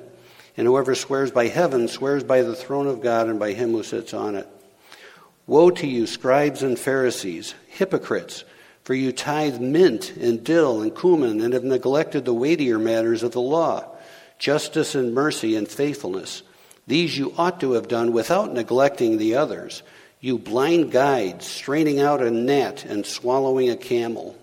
And 0.57 0.65
whoever 0.65 0.95
swears 0.95 1.31
by 1.31 1.47
heaven 1.47 1.87
swears 1.87 2.23
by 2.23 2.41
the 2.41 2.55
throne 2.55 2.87
of 2.87 3.01
God 3.01 3.27
and 3.27 3.39
by 3.39 3.53
him 3.53 3.71
who 3.71 3.83
sits 3.83 4.13
on 4.13 4.35
it. 4.35 4.47
Woe 5.45 5.71
to 5.71 5.87
you, 5.87 6.07
scribes 6.07 6.63
and 6.63 6.79
Pharisees, 6.79 7.53
hypocrites, 7.67 8.45
for 8.83 8.93
you 8.93 9.11
tithe 9.11 9.59
mint 9.59 10.15
and 10.15 10.43
dill 10.43 10.81
and 10.81 10.95
cumin 10.95 11.41
and 11.41 11.53
have 11.53 11.65
neglected 11.65 12.23
the 12.23 12.33
weightier 12.33 12.79
matters 12.79 13.23
of 13.23 13.33
the 13.33 13.41
law, 13.41 13.85
justice 14.39 14.95
and 14.95 15.13
mercy 15.13 15.55
and 15.55 15.67
faithfulness. 15.67 16.43
These 16.87 17.17
you 17.17 17.33
ought 17.37 17.59
to 17.59 17.73
have 17.73 17.87
done 17.87 18.13
without 18.13 18.53
neglecting 18.53 19.17
the 19.17 19.35
others. 19.35 19.83
You 20.21 20.37
blind 20.37 20.91
guides, 20.91 21.45
straining 21.45 21.99
out 21.99 22.21
a 22.21 22.31
gnat 22.31 22.85
and 22.85 23.05
swallowing 23.05 23.69
a 23.69 23.75
camel. 23.75 24.37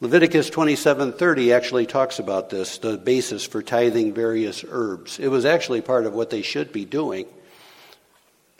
Leviticus 0.00 0.50
27:30 0.50 1.52
actually 1.52 1.86
talks 1.86 2.18
about 2.18 2.50
this, 2.50 2.78
the 2.78 2.96
basis 2.96 3.44
for 3.44 3.60
tithing 3.60 4.14
various 4.14 4.64
herbs. 4.68 5.18
It 5.18 5.28
was 5.28 5.44
actually 5.44 5.82
part 5.82 6.06
of 6.06 6.14
what 6.14 6.30
they 6.30 6.42
should 6.42 6.72
be 6.72 6.84
doing. 6.84 7.26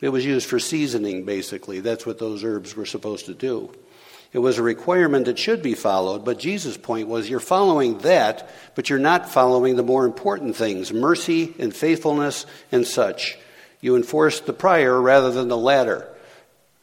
It 0.00 0.08
was 0.08 0.24
used 0.24 0.48
for 0.48 0.58
seasoning 0.58 1.24
basically. 1.24 1.80
That's 1.80 2.06
what 2.06 2.18
those 2.18 2.44
herbs 2.44 2.74
were 2.74 2.86
supposed 2.86 3.26
to 3.26 3.34
do. 3.34 3.72
It 4.32 4.38
was 4.38 4.58
a 4.58 4.62
requirement 4.62 5.26
that 5.26 5.38
should 5.38 5.60
be 5.60 5.74
followed, 5.74 6.24
but 6.24 6.38
Jesus' 6.38 6.76
point 6.76 7.08
was 7.08 7.28
you're 7.28 7.40
following 7.40 7.98
that, 7.98 8.48
but 8.76 8.88
you're 8.88 9.00
not 9.00 9.28
following 9.28 9.74
the 9.74 9.82
more 9.82 10.06
important 10.06 10.54
things, 10.54 10.92
mercy 10.92 11.54
and 11.58 11.74
faithfulness 11.74 12.46
and 12.70 12.86
such. 12.86 13.36
You 13.80 13.96
enforced 13.96 14.46
the 14.46 14.52
prior 14.52 15.00
rather 15.00 15.32
than 15.32 15.48
the 15.48 15.56
latter. 15.56 16.06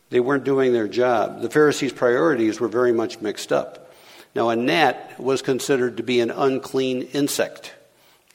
They 0.09 0.19
weren't 0.19 0.43
doing 0.43 0.73
their 0.73 0.87
job. 0.87 1.41
The 1.41 1.49
Pharisees' 1.49 1.93
priorities 1.93 2.59
were 2.59 2.67
very 2.67 2.91
much 2.91 3.21
mixed 3.21 3.53
up. 3.53 3.93
Now, 4.35 4.49
a 4.49 4.55
gnat 4.55 5.19
was 5.19 5.41
considered 5.41 5.97
to 5.97 6.03
be 6.03 6.19
an 6.19 6.31
unclean 6.31 7.03
insect, 7.13 7.73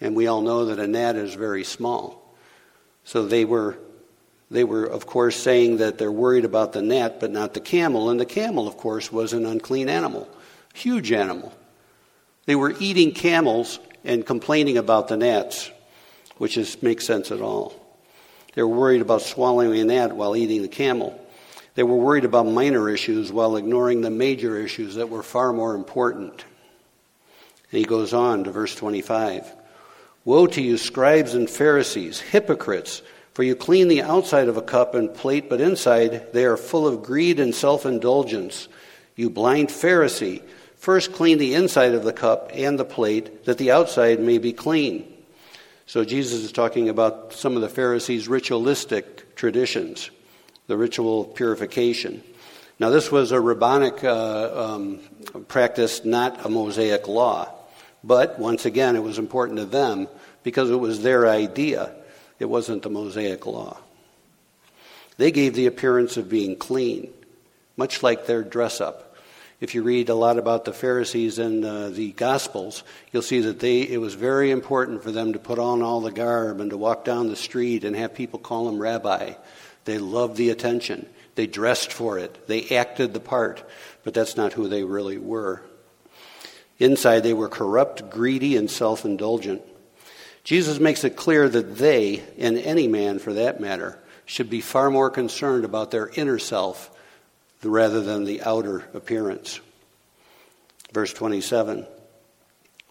and 0.01 0.17
we 0.17 0.27
all 0.27 0.41
know 0.41 0.67
that 0.67 0.79
a 0.79 0.87
gnat 0.87 1.17
is 1.17 1.35
very 1.35 1.65
small. 1.65 2.35
So 3.05 3.27
they 3.27 3.45
were, 3.45 3.79
they 4.52 4.64
were, 4.64 4.85
of 4.85 5.06
course, 5.06 5.35
saying 5.35 5.78
that 5.78 5.97
they're 5.97 6.12
worried 6.12 6.44
about 6.44 6.75
the 6.75 6.82
gnat, 6.82 7.21
but 7.21 7.30
not 7.30 7.54
the 7.54 7.61
camel. 7.61 8.11
And 8.11 8.21
the 8.21 8.26
camel, 8.26 8.68
of 8.68 8.76
course, 8.76 9.11
was 9.11 9.32
an 9.32 9.47
unclean 9.47 9.88
animal, 9.88 10.28
huge 10.75 11.11
animal. 11.11 11.54
They 12.44 12.54
were 12.54 12.75
eating 12.78 13.12
camels 13.12 13.80
and 14.04 14.26
complaining 14.26 14.76
about 14.76 15.09
the 15.09 15.16
gnats, 15.16 15.71
which 16.37 16.59
is, 16.59 16.82
makes 16.82 17.06
sense 17.06 17.30
at 17.30 17.40
all. 17.40 17.75
They 18.54 18.62
were 18.62 18.68
worried 18.68 19.00
about 19.00 19.23
swallowing 19.23 19.80
a 19.80 19.85
gnat 19.85 20.14
while 20.14 20.37
eating 20.37 20.61
the 20.61 20.68
camel. 20.68 21.18
They 21.75 21.82
were 21.82 21.97
worried 21.97 22.26
about 22.26 22.47
minor 22.47 22.90
issues 22.90 23.32
while 23.32 23.56
ignoring 23.56 24.02
the 24.02 24.11
major 24.11 24.59
issues 24.59 24.97
that 24.97 25.09
were 25.09 25.23
far 25.23 25.54
more 25.54 25.75
important. 25.75 26.44
And 27.71 27.78
he 27.78 27.85
goes 27.85 28.12
on 28.12 28.44
to 28.44 28.50
verse 28.50 28.75
25 28.75 29.50
Woe 30.26 30.47
to 30.47 30.61
you, 30.61 30.76
scribes 30.76 31.32
and 31.35 31.49
Pharisees, 31.49 32.21
hypocrites! 32.21 33.00
For 33.35 33.43
you 33.43 33.57
clean 33.57 33.89
the 33.89 34.03
outside 34.03 34.49
of 34.49 34.57
a 34.57 34.62
cup 34.62 34.95
and 34.95 35.12
plate, 35.12 35.49
but 35.49 35.61
inside 35.61 36.33
they 36.33 36.45
are 36.45 36.57
full 36.57 36.87
of 36.87 37.03
greed 37.03 37.41
and 37.41 37.55
self 37.55 37.87
indulgence. 37.87 38.69
You 39.17 39.31
blind 39.31 39.69
Pharisee, 39.69 40.43
first 40.77 41.12
clean 41.12 41.39
the 41.39 41.55
inside 41.55 41.95
of 41.95 42.05
the 42.05 42.12
cup 42.12 42.51
and 42.53 42.79
the 42.79 42.85
plate, 42.85 43.45
that 43.45 43.59
the 43.59 43.71
outside 43.71 44.21
may 44.21 44.39
be 44.39 44.53
clean. 44.53 45.11
So 45.87 46.05
Jesus 46.05 46.43
is 46.43 46.53
talking 46.53 46.89
about 46.89 47.33
some 47.33 47.57
of 47.57 47.62
the 47.62 47.69
Pharisees' 47.69 48.29
ritualistic 48.29 49.35
traditions 49.35 50.11
the 50.69 50.77
ritual 50.77 51.23
of 51.23 51.35
purification. 51.35 52.23
Now, 52.79 52.91
this 52.91 53.12
was 53.12 53.33
a 53.33 53.41
rabbinic 53.41 54.03
uh, 54.03 54.75
um, 54.75 55.01
practice, 55.49 56.05
not 56.05 56.47
a 56.47 56.49
Mosaic 56.49 57.09
law. 57.09 57.53
But 58.03 58.39
once 58.39 58.65
again, 58.65 58.97
it 58.97 59.03
was 59.03 59.19
important 59.19 59.59
to 59.59 59.67
them 59.67 60.09
because 60.43 60.71
it 60.71 60.77
was 60.77 61.03
their 61.03 61.29
idea. 61.29 61.95
It 62.43 62.49
wasn't 62.49 62.83
the 62.83 62.91
Mosaic 62.91 63.47
law. 63.47 63.79
They 65.17 65.31
gave 65.31 65.55
the 65.55 65.67
appearance 65.67 66.17
of 66.17 66.29
being 66.29 66.57
clean, 66.57 67.13
much 67.77 68.03
like 68.03 68.27
their 68.27 68.43
dress 68.43 68.81
up. 68.81 69.17
If 69.61 69.77
you 69.77 69.85
read 69.85 70.09
a 70.09 70.17
lot 70.17 70.39
about 70.39 70.65
the 70.65 70.73
Pharisees 70.73 71.39
and 71.39 71.65
uh, 71.65 71.91
the 71.91 72.11
Gospels, 72.11 72.83
you'll 73.13 73.23
see 73.23 73.43
that 73.43 73.61
they, 73.61 73.83
it 73.83 74.01
was 74.01 74.15
very 74.15 74.51
important 74.51 75.05
for 75.05 75.13
them 75.13 75.35
to 75.35 75.39
put 75.39 75.61
on 75.61 75.83
all 75.83 76.01
the 76.01 76.11
garb 76.11 76.61
and 76.61 76.71
to 76.71 76.77
walk 76.77 77.05
down 77.05 77.29
the 77.29 77.37
street 77.37 77.85
and 77.85 77.95
have 77.95 78.13
people 78.13 78.41
call 78.41 78.67
them 78.67 78.81
rabbi 78.81 79.35
they 79.85 79.99
loved 79.99 80.37
the 80.37 80.51
attention. 80.51 81.07
They 81.35 81.47
dressed 81.47 81.93
for 81.93 82.19
it. 82.19 82.47
They 82.47 82.77
acted 82.77 83.15
the 83.15 83.21
part. 83.21 83.69
But 84.05 84.15
that's 84.15 84.37
not 84.37 84.53
who 84.53 84.69
they 84.69 84.85
really 84.85 85.19
were. 85.19 85.63
Inside, 86.79 87.21
they 87.21 87.35
were 87.35 87.49
corrupt, 87.49 88.11
greedy, 88.11 88.57
and 88.57 88.71
self 88.71 89.05
indulgent. 89.05 89.63
Jesus 90.45 90.81
makes 90.81 91.05
it 91.05 91.17
clear 91.17 91.49
that 91.49 91.77
they, 91.77 92.23
and 92.39 92.59
any 92.59 92.89
man 92.89 93.19
for 93.19 93.33
that 93.35 93.61
matter, 93.61 93.99
should 94.25 94.51
be 94.51 94.61
far 94.61 94.91
more 94.91 95.11
concerned 95.11 95.65
about 95.65 95.91
their 95.91 96.09
inner 96.09 96.39
self 96.39 96.91
rather 97.63 98.01
than 98.01 98.25
the 98.25 98.43
outer 98.43 98.85
appearance. 98.95 99.61
Verse 100.93 101.13
27 101.13 101.87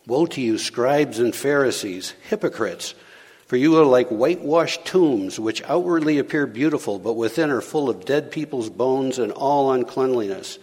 Woe 0.07 0.25
to 0.27 0.41
you, 0.41 0.57
scribes 0.57 1.19
and 1.19 1.35
Pharisees, 1.35 2.13
hypocrites! 2.29 2.95
For 3.45 3.57
you 3.57 3.77
are 3.77 3.85
like 3.85 4.07
whitewashed 4.07 4.85
tombs, 4.85 5.37
which 5.37 5.61
outwardly 5.63 6.19
appear 6.19 6.47
beautiful, 6.47 6.99
but 6.99 7.13
within 7.15 7.51
are 7.51 7.59
full 7.59 7.89
of 7.89 8.05
dead 8.05 8.31
people's 8.31 8.69
bones 8.69 9.19
and 9.19 9.29
all 9.33 9.73
uncleanliness. 9.73 10.57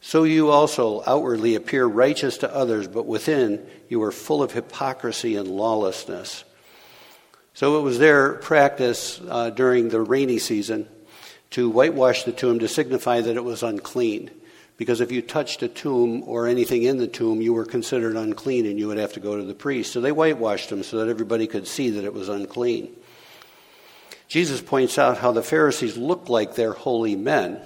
So 0.00 0.24
you 0.24 0.50
also 0.50 1.02
outwardly 1.06 1.54
appear 1.54 1.84
righteous 1.84 2.38
to 2.38 2.54
others, 2.54 2.86
but 2.86 3.06
within 3.06 3.66
you 3.88 4.02
are 4.02 4.12
full 4.12 4.42
of 4.42 4.52
hypocrisy 4.52 5.36
and 5.36 5.48
lawlessness. 5.48 6.44
So 7.54 7.78
it 7.78 7.82
was 7.82 7.98
their 7.98 8.34
practice 8.34 9.20
uh, 9.28 9.50
during 9.50 9.88
the 9.88 10.00
rainy 10.00 10.38
season 10.38 10.88
to 11.50 11.68
whitewash 11.68 12.22
the 12.22 12.32
tomb 12.32 12.60
to 12.60 12.68
signify 12.68 13.20
that 13.20 13.36
it 13.36 13.44
was 13.44 13.62
unclean 13.62 14.30
because 14.78 15.00
if 15.00 15.10
you 15.10 15.20
touched 15.20 15.62
a 15.64 15.68
tomb 15.68 16.22
or 16.24 16.46
anything 16.46 16.84
in 16.84 16.98
the 16.98 17.08
tomb, 17.08 17.42
you 17.42 17.52
were 17.52 17.64
considered 17.64 18.16
unclean 18.16 18.64
and 18.64 18.78
you 18.78 18.86
would 18.86 18.96
have 18.96 19.12
to 19.14 19.20
go 19.20 19.36
to 19.36 19.42
the 19.42 19.54
priest. 19.54 19.92
So 19.92 20.00
they 20.00 20.12
whitewashed 20.12 20.70
them 20.70 20.84
so 20.84 20.98
that 20.98 21.08
everybody 21.08 21.48
could 21.48 21.66
see 21.66 21.90
that 21.90 22.04
it 22.04 22.14
was 22.14 22.28
unclean. 22.28 22.94
Jesus 24.28 24.60
points 24.60 24.96
out 24.96 25.18
how 25.18 25.32
the 25.32 25.42
Pharisees 25.42 25.96
look 25.96 26.28
like 26.28 26.54
they're 26.54 26.72
holy 26.72 27.16
men, 27.16 27.60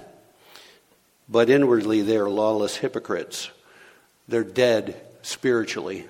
but 1.29 1.49
inwardly 1.49 2.01
they're 2.01 2.29
lawless 2.29 2.77
hypocrites. 2.77 3.49
They're 4.27 4.43
dead 4.43 5.01
spiritually. 5.21 6.05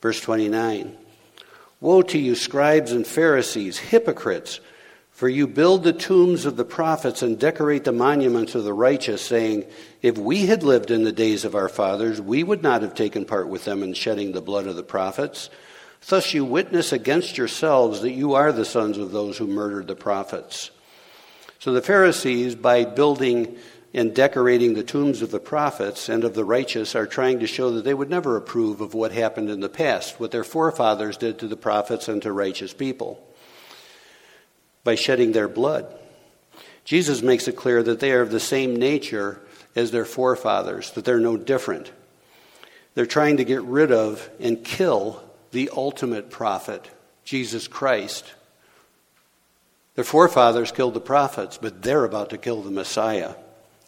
Verse 0.00 0.20
29 0.20 0.96
Woe 1.80 2.02
to 2.02 2.18
you, 2.18 2.34
scribes 2.34 2.92
and 2.92 3.06
Pharisees, 3.06 3.78
hypocrites! 3.78 4.60
For 5.12 5.28
you 5.28 5.46
build 5.46 5.82
the 5.82 5.92
tombs 5.92 6.46
of 6.46 6.56
the 6.56 6.64
prophets 6.64 7.20
and 7.20 7.38
decorate 7.38 7.84
the 7.84 7.92
monuments 7.92 8.54
of 8.54 8.64
the 8.64 8.72
righteous, 8.72 9.20
saying, 9.20 9.66
If 10.00 10.16
we 10.16 10.46
had 10.46 10.62
lived 10.62 10.90
in 10.90 11.04
the 11.04 11.12
days 11.12 11.44
of 11.44 11.54
our 11.54 11.68
fathers, 11.68 12.22
we 12.22 12.42
would 12.42 12.62
not 12.62 12.80
have 12.80 12.94
taken 12.94 13.26
part 13.26 13.46
with 13.46 13.66
them 13.66 13.82
in 13.82 13.92
shedding 13.92 14.32
the 14.32 14.40
blood 14.40 14.66
of 14.66 14.76
the 14.76 14.82
prophets. 14.82 15.50
Thus 16.08 16.32
you 16.32 16.46
witness 16.46 16.92
against 16.92 17.36
yourselves 17.36 18.00
that 18.00 18.12
you 18.12 18.32
are 18.32 18.50
the 18.50 18.64
sons 18.64 18.96
of 18.96 19.12
those 19.12 19.36
who 19.36 19.46
murdered 19.46 19.88
the 19.88 19.94
prophets. 19.94 20.70
So 21.60 21.72
the 21.72 21.82
Pharisees, 21.82 22.54
by 22.54 22.86
building 22.86 23.58
and 23.92 24.14
decorating 24.14 24.72
the 24.72 24.82
tombs 24.82 25.20
of 25.20 25.30
the 25.30 25.38
prophets 25.38 26.08
and 26.08 26.24
of 26.24 26.32
the 26.32 26.44
righteous, 26.44 26.94
are 26.94 27.06
trying 27.06 27.40
to 27.40 27.46
show 27.46 27.72
that 27.72 27.84
they 27.84 27.92
would 27.92 28.08
never 28.08 28.36
approve 28.36 28.80
of 28.80 28.94
what 28.94 29.12
happened 29.12 29.50
in 29.50 29.60
the 29.60 29.68
past, 29.68 30.18
what 30.18 30.30
their 30.30 30.42
forefathers 30.42 31.18
did 31.18 31.38
to 31.38 31.48
the 31.48 31.56
prophets 31.56 32.08
and 32.08 32.22
to 32.22 32.32
righteous 32.32 32.72
people 32.72 33.22
by 34.84 34.94
shedding 34.94 35.32
their 35.32 35.48
blood. 35.48 35.86
Jesus 36.86 37.20
makes 37.20 37.46
it 37.46 37.56
clear 37.56 37.82
that 37.82 38.00
they 38.00 38.12
are 38.12 38.22
of 38.22 38.30
the 38.30 38.40
same 38.40 38.76
nature 38.76 39.38
as 39.76 39.90
their 39.90 40.06
forefathers, 40.06 40.92
that 40.92 41.04
they're 41.04 41.20
no 41.20 41.36
different. 41.36 41.92
They're 42.94 43.04
trying 43.04 43.36
to 43.36 43.44
get 43.44 43.62
rid 43.62 43.92
of 43.92 44.30
and 44.40 44.64
kill 44.64 45.22
the 45.50 45.68
ultimate 45.76 46.30
prophet, 46.30 46.88
Jesus 47.22 47.68
Christ. 47.68 48.32
Their 50.00 50.04
forefathers 50.06 50.72
killed 50.72 50.94
the 50.94 51.00
prophets, 51.00 51.58
but 51.60 51.82
they're 51.82 52.06
about 52.06 52.30
to 52.30 52.38
kill 52.38 52.62
the 52.62 52.70
Messiah, 52.70 53.34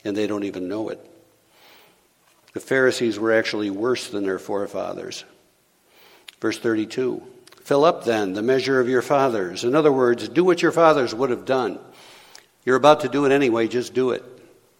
and 0.05 0.15
they 0.15 0.27
don't 0.27 0.45
even 0.45 0.69
know 0.69 0.91
it. 0.91 1.01
The 2.53 2.61
Pharisees 2.61 3.19
were 3.19 3.33
actually 3.33 3.71
worse 3.71 4.11
than 4.11 4.25
their 4.25 4.39
forefathers. 4.39 5.25
Verse 6.39 6.59
32 6.59 7.23
Fill 7.63 7.87
up 7.87 8.05
then 8.05 8.35
the 8.35 8.43
measure 8.43 8.79
of 8.79 8.91
your 8.91 9.01
fathers. 9.01 9.65
In 9.65 9.75
other 9.75 9.91
words, 9.91 10.29
do 10.29 10.45
what 10.45 10.61
your 10.61 10.71
fathers 10.71 11.15
would 11.15 11.31
have 11.31 11.47
done. 11.47 11.79
You're 12.67 12.77
about 12.77 13.01
to 13.01 13.09
do 13.09 13.25
it 13.25 13.33
anyway, 13.33 13.67
just 13.67 13.95
do 13.95 14.11
it, 14.11 14.23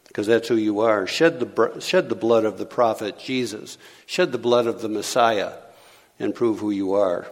because 0.09 0.27
that's 0.27 0.49
who 0.49 0.57
you 0.57 0.81
are. 0.81 1.07
Shed 1.07 1.41
the, 1.41 1.81
shed 1.81 2.11
the 2.11 2.15
blood 2.15 2.45
of 2.45 2.59
the 2.59 2.67
prophet 2.67 3.19
Jesus, 3.19 3.79
shed 4.05 4.33
the 4.33 4.37
blood 4.37 4.67
of 4.67 4.83
the 4.83 4.91
Messiah, 4.91 5.55
and 6.19 6.35
prove 6.35 6.59
who 6.59 6.71
you 6.71 6.93
are. 6.93 7.27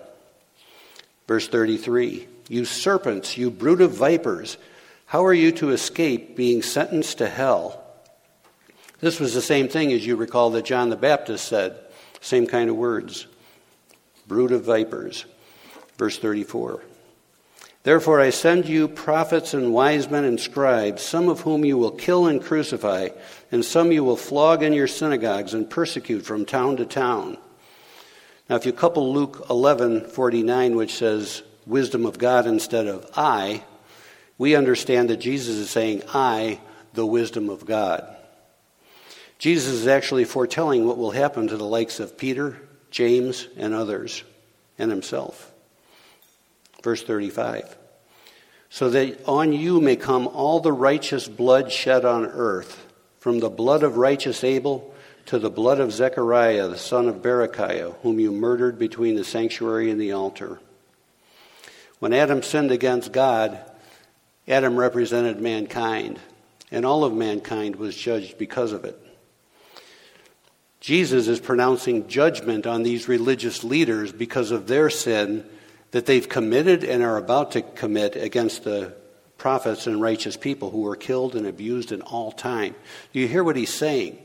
Verse 1.29 1.47
33 1.47 2.30
You 2.51 2.65
serpents, 2.65 3.39
you 3.39 3.49
brood 3.49 3.81
of 3.81 3.93
vipers, 3.93 4.59
how 5.07 5.25
are 5.25 5.33
you 5.33 5.53
to 5.53 5.71
escape 5.71 6.35
being 6.35 6.63
sentenced 6.63 7.19
to 7.19 7.29
hell? 7.29 7.81
This 8.99 9.21
was 9.21 9.35
the 9.35 9.41
same 9.41 9.69
thing 9.69 9.93
as 9.93 10.05
you 10.05 10.17
recall 10.17 10.51
that 10.51 10.65
John 10.65 10.91
the 10.91 10.97
Baptist 10.97 11.47
said, 11.47 11.79
same 12.21 12.49
kind 12.49 12.69
of 12.69 12.75
words. 12.75 13.29
Brood 14.27 14.51
of 14.51 14.65
vipers. 14.65 15.27
Verse 15.97 16.19
34. 16.19 16.83
Therefore, 17.85 18.21
I 18.21 18.31
send 18.31 18.69
you 18.69 18.89
prophets 18.89 19.55
and 19.55 19.73
wise 19.73 20.11
men 20.11 20.25
and 20.25 20.41
scribes, 20.41 21.03
some 21.03 21.29
of 21.29 21.43
whom 21.43 21.65
you 21.65 21.79
will 21.79 21.93
kill 21.93 22.27
and 22.27 22.43
crucify, 22.43 23.11
and 23.53 23.65
some 23.65 23.93
you 23.93 24.03
will 24.03 24.17
flog 24.17 24.65
in 24.65 24.73
your 24.73 24.89
synagogues 24.89 25.55
and 25.55 25.71
persecute 25.71 26.27
from 26.27 26.45
town 26.45 26.79
to 26.79 26.85
town. 26.85 27.39
Now, 28.49 28.57
if 28.57 28.67
you 28.67 28.73
couple 28.73 29.13
Luke 29.13 29.47
11:49, 29.49 30.75
which 30.75 30.95
says 30.95 31.45
wisdom 31.71 32.05
of 32.05 32.19
God 32.19 32.47
instead 32.47 32.87
of 32.87 33.09
I, 33.17 33.63
we 34.37 34.57
understand 34.57 35.11
that 35.11 35.19
Jesus 35.19 35.57
is 35.57 35.71
saying, 35.71 36.03
I, 36.13 36.61
the 36.95 37.07
wisdom 37.07 37.49
of 37.49 37.65
God. 37.65 38.17
Jesus 39.39 39.73
is 39.73 39.87
actually 39.87 40.25
foretelling 40.25 40.87
what 40.87 40.99
will 40.99 41.13
happen 41.13 41.49
to 41.49 41.57
the 41.57 41.65
likes 41.65 42.01
of 42.01 42.19
Peter, 42.19 42.61
James, 42.91 43.49
and 43.57 43.73
others, 43.73 44.23
and 44.79 44.91
himself. 44.91 45.53
Verse 46.83 47.03
35 47.03 47.77
So 48.69 48.91
that 48.91 49.25
on 49.27 49.53
you 49.53 49.81
may 49.81 49.97
come 49.97 50.27
all 50.27 50.61
the 50.61 50.73
righteous 50.73 51.29
blood 51.29 51.73
shed 51.73 52.05
on 52.05 52.27
earth, 52.27 52.87
from 53.19 53.39
the 53.39 53.51
blood 53.51 53.83
of 53.83 53.97
righteous 53.97 54.43
Abel 54.45 54.95
to 55.27 55.39
the 55.39 55.51
blood 55.51 55.81
of 55.81 55.93
Zechariah, 55.93 56.69
the 56.69 56.79
son 56.79 57.09
of 57.09 57.23
Berechiah, 57.23 57.95
whom 58.03 58.19
you 58.19 58.33
murdered 58.33 58.79
between 58.79 59.15
the 59.15 59.25
sanctuary 59.25 59.91
and 59.91 60.01
the 60.01 60.13
altar. 60.13 60.59
When 62.01 62.13
Adam 62.13 62.43
sinned 62.43 62.71
against 62.71 63.13
God, 63.13 63.59
Adam 64.49 64.77
represented 64.77 65.41
mankind, 65.41 66.19
and 66.73 66.85
all 66.85 67.05
of 67.05 67.13
mankind 67.13 67.77
was 67.77 67.95
judged 67.97 68.37
because 68.39 68.73
of 68.73 68.85
it. 68.85 68.99
Jesus 70.81 71.29
is 71.29 71.41
pronouncing 71.41 72.09
judgment 72.09 72.67
on 72.67 72.83
these 72.83 73.07
religious 73.07 73.63
leaders 73.63 74.13
because 74.13 74.51
of 74.51 74.67
their 74.67 74.89
sin 74.89 75.45
that 75.91 76.07
they've 76.07 76.29
committed 76.29 76.85
and 76.85 77.03
are 77.03 77.19
about 77.19 77.53
to 77.53 77.63
commit 77.63 78.17
against 78.17 78.65
the 78.65 78.95
prophets 79.37 79.87
and 79.87 80.01
righteous 80.01 80.39
people 80.39 80.71
who 80.71 80.83
were 80.83 80.97
killed 80.97 81.37
and 81.37 81.47
abused 81.47 81.93
in 81.93 82.01
all 82.03 82.33
time. 82.33 82.75
Do 83.13 83.21
you 83.21 83.29
hear 83.29 83.45
what 83.45 83.57
he's 83.57 83.75
saying? 83.75 84.19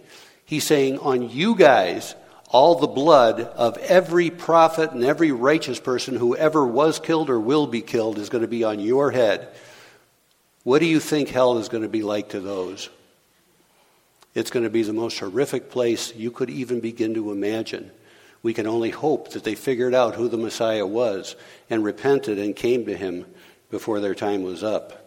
He's 0.45 0.63
saying, 0.63 0.99
On 0.99 1.29
you 1.29 1.55
guys, 1.55 2.15
all 2.49 2.75
the 2.75 2.87
blood 2.87 3.41
of 3.41 3.77
every 3.77 4.29
prophet 4.29 4.91
and 4.91 5.03
every 5.03 5.31
righteous 5.31 5.79
person 5.79 6.15
who 6.15 6.35
ever 6.35 6.65
was 6.65 6.99
killed 6.99 7.29
or 7.29 7.39
will 7.39 7.67
be 7.67 7.81
killed 7.81 8.17
is 8.17 8.29
going 8.29 8.43
to 8.43 8.47
be 8.47 8.63
on 8.63 8.79
your 8.79 9.11
head. 9.11 9.47
What 10.63 10.79
do 10.79 10.85
you 10.85 10.99
think 10.99 11.29
hell 11.29 11.57
is 11.57 11.69
going 11.69 11.83
to 11.83 11.89
be 11.89 12.01
like 12.01 12.29
to 12.29 12.39
those? 12.39 12.89
It's 14.33 14.51
going 14.51 14.63
to 14.63 14.69
be 14.69 14.83
the 14.83 14.93
most 14.93 15.19
horrific 15.19 15.69
place 15.69 16.13
you 16.15 16.31
could 16.31 16.49
even 16.49 16.79
begin 16.79 17.13
to 17.13 17.31
imagine. 17.31 17.91
We 18.43 18.53
can 18.53 18.67
only 18.67 18.91
hope 18.91 19.31
that 19.31 19.43
they 19.43 19.55
figured 19.55 19.93
out 19.93 20.15
who 20.15 20.27
the 20.27 20.37
Messiah 20.37 20.85
was 20.85 21.35
and 21.69 21.83
repented 21.83 22.37
and 22.37 22.55
came 22.55 22.85
to 22.85 22.95
him 22.95 23.25
before 23.71 23.99
their 23.99 24.15
time 24.15 24.43
was 24.43 24.63
up. 24.63 25.04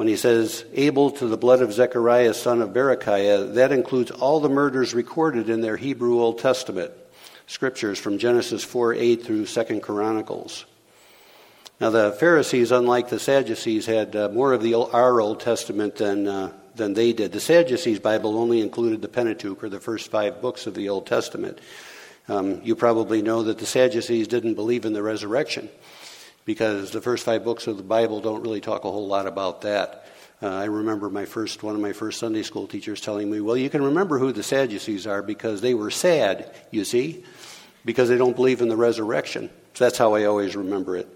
When 0.00 0.08
he 0.08 0.16
says, 0.16 0.64
Abel 0.72 1.10
to 1.10 1.26
the 1.26 1.36
blood 1.36 1.60
of 1.60 1.74
Zechariah, 1.74 2.32
son 2.32 2.62
of 2.62 2.70
Berechiah, 2.70 3.52
that 3.52 3.70
includes 3.70 4.10
all 4.10 4.40
the 4.40 4.48
murders 4.48 4.94
recorded 4.94 5.50
in 5.50 5.60
their 5.60 5.76
Hebrew 5.76 6.22
Old 6.22 6.38
Testament 6.38 6.90
scriptures 7.46 7.98
from 7.98 8.16
Genesis 8.16 8.64
4 8.64 8.94
8 8.94 9.22
through 9.22 9.44
2 9.44 9.80
Chronicles. 9.80 10.64
Now, 11.82 11.90
the 11.90 12.12
Pharisees, 12.12 12.70
unlike 12.70 13.10
the 13.10 13.18
Sadducees, 13.18 13.84
had 13.84 14.16
uh, 14.16 14.30
more 14.30 14.54
of 14.54 14.62
the, 14.62 14.74
our 14.74 15.20
Old 15.20 15.40
Testament 15.40 15.96
than, 15.96 16.26
uh, 16.26 16.54
than 16.74 16.94
they 16.94 17.12
did. 17.12 17.32
The 17.32 17.38
Sadducees' 17.38 18.00
Bible 18.00 18.38
only 18.38 18.62
included 18.62 19.02
the 19.02 19.08
Pentateuch, 19.08 19.62
or 19.62 19.68
the 19.68 19.80
first 19.80 20.10
five 20.10 20.40
books 20.40 20.66
of 20.66 20.72
the 20.72 20.88
Old 20.88 21.08
Testament. 21.08 21.58
Um, 22.26 22.62
you 22.64 22.74
probably 22.74 23.20
know 23.20 23.42
that 23.42 23.58
the 23.58 23.66
Sadducees 23.66 24.28
didn't 24.28 24.54
believe 24.54 24.86
in 24.86 24.94
the 24.94 25.02
resurrection 25.02 25.68
because 26.44 26.90
the 26.90 27.00
first 27.00 27.24
five 27.24 27.44
books 27.44 27.66
of 27.66 27.76
the 27.76 27.82
Bible 27.82 28.20
don't 28.20 28.42
really 28.42 28.60
talk 28.60 28.84
a 28.84 28.90
whole 28.90 29.06
lot 29.06 29.26
about 29.26 29.62
that. 29.62 30.06
Uh, 30.42 30.48
I 30.48 30.64
remember 30.64 31.10
my 31.10 31.26
first 31.26 31.62
one 31.62 31.74
of 31.74 31.80
my 31.80 31.92
first 31.92 32.18
Sunday 32.18 32.42
school 32.42 32.66
teachers 32.66 33.00
telling 33.00 33.30
me, 33.30 33.40
"Well, 33.40 33.56
you 33.56 33.68
can 33.68 33.82
remember 33.82 34.18
who 34.18 34.32
the 34.32 34.42
Sadducees 34.42 35.06
are 35.06 35.22
because 35.22 35.60
they 35.60 35.74
were 35.74 35.90
sad, 35.90 36.50
you 36.70 36.84
see, 36.84 37.24
because 37.84 38.08
they 38.08 38.16
don't 38.16 38.36
believe 38.36 38.62
in 38.62 38.68
the 38.68 38.76
resurrection." 38.76 39.50
So 39.74 39.84
that's 39.84 39.98
how 39.98 40.14
I 40.14 40.24
always 40.24 40.56
remember 40.56 40.96
it. 40.96 41.06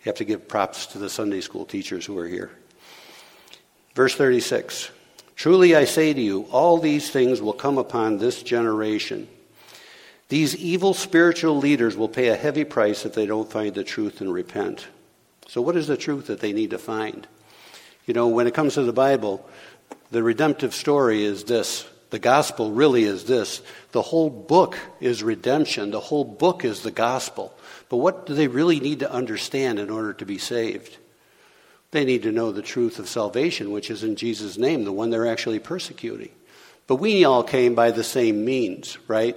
You 0.00 0.08
have 0.08 0.16
to 0.16 0.24
give 0.24 0.48
props 0.48 0.86
to 0.86 0.98
the 0.98 1.08
Sunday 1.08 1.40
school 1.40 1.64
teachers 1.64 2.04
who 2.06 2.18
are 2.18 2.26
here. 2.26 2.50
Verse 3.94 4.14
36 4.14 4.90
Truly 5.36 5.74
I 5.74 5.84
say 5.84 6.12
to 6.12 6.20
you, 6.20 6.42
all 6.50 6.78
these 6.78 7.10
things 7.10 7.40
will 7.40 7.52
come 7.52 7.78
upon 7.78 8.18
this 8.18 8.42
generation. 8.42 9.28
These 10.32 10.56
evil 10.56 10.94
spiritual 10.94 11.58
leaders 11.58 11.94
will 11.94 12.08
pay 12.08 12.28
a 12.28 12.36
heavy 12.36 12.64
price 12.64 13.04
if 13.04 13.12
they 13.12 13.26
don't 13.26 13.52
find 13.52 13.74
the 13.74 13.84
truth 13.84 14.22
and 14.22 14.32
repent. 14.32 14.86
So, 15.46 15.60
what 15.60 15.76
is 15.76 15.88
the 15.88 15.96
truth 15.98 16.28
that 16.28 16.40
they 16.40 16.54
need 16.54 16.70
to 16.70 16.78
find? 16.78 17.26
You 18.06 18.14
know, 18.14 18.28
when 18.28 18.46
it 18.46 18.54
comes 18.54 18.72
to 18.72 18.82
the 18.82 18.94
Bible, 18.94 19.46
the 20.10 20.22
redemptive 20.22 20.74
story 20.74 21.22
is 21.22 21.44
this. 21.44 21.86
The 22.08 22.18
gospel 22.18 22.70
really 22.70 23.04
is 23.04 23.24
this. 23.24 23.60
The 23.90 24.00
whole 24.00 24.30
book 24.30 24.78
is 25.00 25.22
redemption. 25.22 25.90
The 25.90 26.00
whole 26.00 26.24
book 26.24 26.64
is 26.64 26.80
the 26.80 26.90
gospel. 26.90 27.52
But 27.90 27.98
what 27.98 28.24
do 28.24 28.32
they 28.32 28.48
really 28.48 28.80
need 28.80 29.00
to 29.00 29.12
understand 29.12 29.78
in 29.78 29.90
order 29.90 30.14
to 30.14 30.24
be 30.24 30.38
saved? 30.38 30.96
They 31.90 32.06
need 32.06 32.22
to 32.22 32.32
know 32.32 32.52
the 32.52 32.62
truth 32.62 32.98
of 32.98 33.06
salvation, 33.06 33.70
which 33.70 33.90
is 33.90 34.02
in 34.02 34.16
Jesus' 34.16 34.56
name, 34.56 34.84
the 34.84 34.92
one 34.92 35.10
they're 35.10 35.28
actually 35.28 35.58
persecuting. 35.58 36.30
But 36.86 36.96
we 36.96 37.26
all 37.26 37.44
came 37.44 37.74
by 37.74 37.90
the 37.90 38.02
same 38.02 38.46
means, 38.46 38.96
right? 39.06 39.36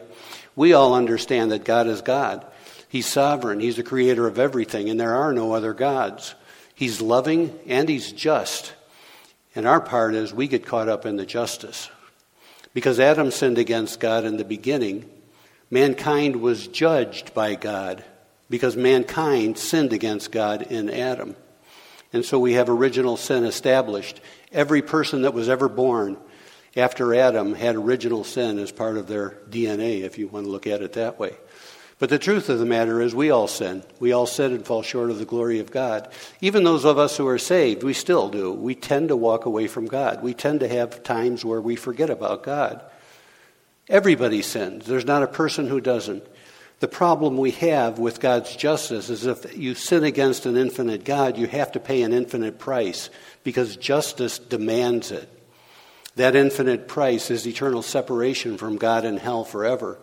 We 0.55 0.73
all 0.73 0.93
understand 0.93 1.51
that 1.51 1.65
God 1.65 1.87
is 1.87 2.01
God. 2.01 2.45
He's 2.87 3.07
sovereign, 3.07 3.59
He's 3.59 3.75
the 3.75 3.83
creator 3.83 4.27
of 4.27 4.39
everything, 4.39 4.89
and 4.89 4.99
there 4.99 5.15
are 5.15 5.33
no 5.33 5.53
other 5.53 5.73
gods. 5.73 6.35
He's 6.73 7.01
loving 7.01 7.57
and 7.67 7.89
He's 7.89 8.11
just. 8.11 8.73
And 9.55 9.65
our 9.65 9.81
part 9.81 10.15
is 10.15 10.33
we 10.33 10.47
get 10.47 10.65
caught 10.65 10.89
up 10.89 11.05
in 11.05 11.15
the 11.15 11.25
justice. 11.25 11.89
Because 12.73 12.99
Adam 12.99 13.31
sinned 13.31 13.57
against 13.57 14.01
God 14.01 14.25
in 14.25 14.35
the 14.37 14.43
beginning, 14.43 15.09
mankind 15.69 16.37
was 16.37 16.67
judged 16.67 17.33
by 17.33 17.55
God 17.55 18.03
because 18.49 18.75
mankind 18.75 19.57
sinned 19.57 19.93
against 19.93 20.31
God 20.31 20.63
in 20.63 20.89
Adam. 20.89 21.35
And 22.13 22.23
so 22.23 22.39
we 22.39 22.53
have 22.53 22.69
original 22.69 23.17
sin 23.17 23.43
established. 23.43 24.21
Every 24.51 24.81
person 24.81 25.23
that 25.23 25.33
was 25.33 25.49
ever 25.49 25.67
born 25.67 26.17
after 26.75 27.15
Adam 27.15 27.53
had 27.53 27.75
original 27.75 28.23
sin 28.23 28.59
as 28.59 28.71
part 28.71 28.97
of 28.97 29.07
their 29.07 29.37
DNA, 29.49 30.01
if 30.01 30.17
you 30.17 30.27
want 30.27 30.45
to 30.45 30.51
look 30.51 30.67
at 30.67 30.81
it 30.81 30.93
that 30.93 31.17
way. 31.17 31.35
But 31.97 32.09
the 32.09 32.19
truth 32.19 32.49
of 32.49 32.59
the 32.59 32.65
matter 32.65 33.01
is, 33.01 33.15
we 33.15 33.29
all 33.29 33.47
sin. 33.47 33.83
We 33.99 34.11
all 34.11 34.25
sin 34.25 34.51
and 34.51 34.65
fall 34.65 34.81
short 34.81 35.09
of 35.09 35.17
the 35.17 35.25
glory 35.25 35.59
of 35.59 35.71
God. 35.71 36.11
Even 36.41 36.65
those 36.65 36.83
of 36.83 36.97
us 36.97 37.15
who 37.15 37.25
are 37.27 37.37
saved, 37.37 37.83
we 37.83 37.93
still 37.93 38.27
do. 38.27 38.51
We 38.51 38.75
tend 38.75 39.07
to 39.09 39.15
walk 39.15 39.45
away 39.45 39.67
from 39.67 39.85
God. 39.85 40.21
We 40.21 40.33
tend 40.33 40.59
to 40.59 40.67
have 40.67 41.03
times 41.03 41.45
where 41.45 41.61
we 41.61 41.77
forget 41.77 42.09
about 42.09 42.43
God. 42.43 42.81
Everybody 43.87 44.41
sins. 44.41 44.85
There's 44.85 45.05
not 45.05 45.23
a 45.23 45.27
person 45.27 45.67
who 45.67 45.79
doesn't. 45.79 46.25
The 46.81 46.87
problem 46.89 47.37
we 47.37 47.51
have 47.51 47.99
with 47.99 48.19
God's 48.19 48.53
justice 48.53 49.09
is 49.09 49.25
if 49.25 49.57
you 49.57 49.75
sin 49.75 50.03
against 50.03 50.45
an 50.45 50.57
infinite 50.57 51.05
God, 51.05 51.37
you 51.37 51.47
have 51.47 51.71
to 51.71 51.79
pay 51.79 52.01
an 52.01 52.11
infinite 52.11 52.59
price 52.59 53.09
because 53.45 53.77
justice 53.77 54.37
demands 54.37 55.11
it. 55.11 55.29
That 56.15 56.35
infinite 56.35 56.87
price 56.87 57.29
is 57.29 57.45
eternal 57.45 57.81
separation 57.81 58.57
from 58.57 58.77
God 58.77 59.03
and 59.03 59.19
hell 59.19 59.43
forever, 59.43 59.97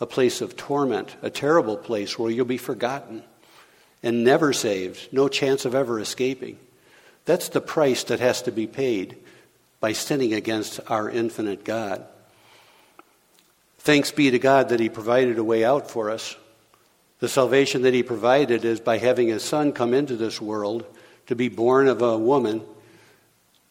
a 0.00 0.06
place 0.06 0.40
of 0.40 0.56
torment, 0.56 1.16
a 1.20 1.30
terrible 1.30 1.76
place 1.76 2.18
where 2.18 2.30
you'll 2.30 2.46
be 2.46 2.56
forgotten 2.56 3.22
and 4.02 4.24
never 4.24 4.52
saved, 4.52 5.08
no 5.12 5.28
chance 5.28 5.64
of 5.64 5.74
ever 5.74 6.00
escaping. 6.00 6.58
That's 7.24 7.50
the 7.50 7.60
price 7.60 8.04
that 8.04 8.20
has 8.20 8.42
to 8.42 8.52
be 8.52 8.66
paid 8.66 9.16
by 9.80 9.92
sinning 9.92 10.32
against 10.32 10.80
our 10.88 11.10
infinite 11.10 11.64
God. 11.64 12.06
Thanks 13.80 14.10
be 14.10 14.30
to 14.30 14.38
God 14.38 14.70
that 14.70 14.80
He 14.80 14.88
provided 14.88 15.38
a 15.38 15.44
way 15.44 15.64
out 15.64 15.90
for 15.90 16.10
us. 16.10 16.36
The 17.20 17.28
salvation 17.28 17.82
that 17.82 17.94
He 17.94 18.02
provided 18.02 18.64
is 18.64 18.80
by 18.80 18.98
having 18.98 19.28
His 19.28 19.44
Son 19.44 19.72
come 19.72 19.92
into 19.92 20.16
this 20.16 20.40
world 20.40 20.86
to 21.26 21.36
be 21.36 21.48
born 21.48 21.88
of 21.88 22.00
a 22.00 22.16
woman 22.16 22.62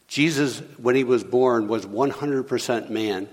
Jesus, 0.08 0.60
when 0.78 0.96
he 0.96 1.04
was 1.04 1.24
born, 1.24 1.68
was 1.68 1.86
100% 1.86 2.90
man 2.90 3.28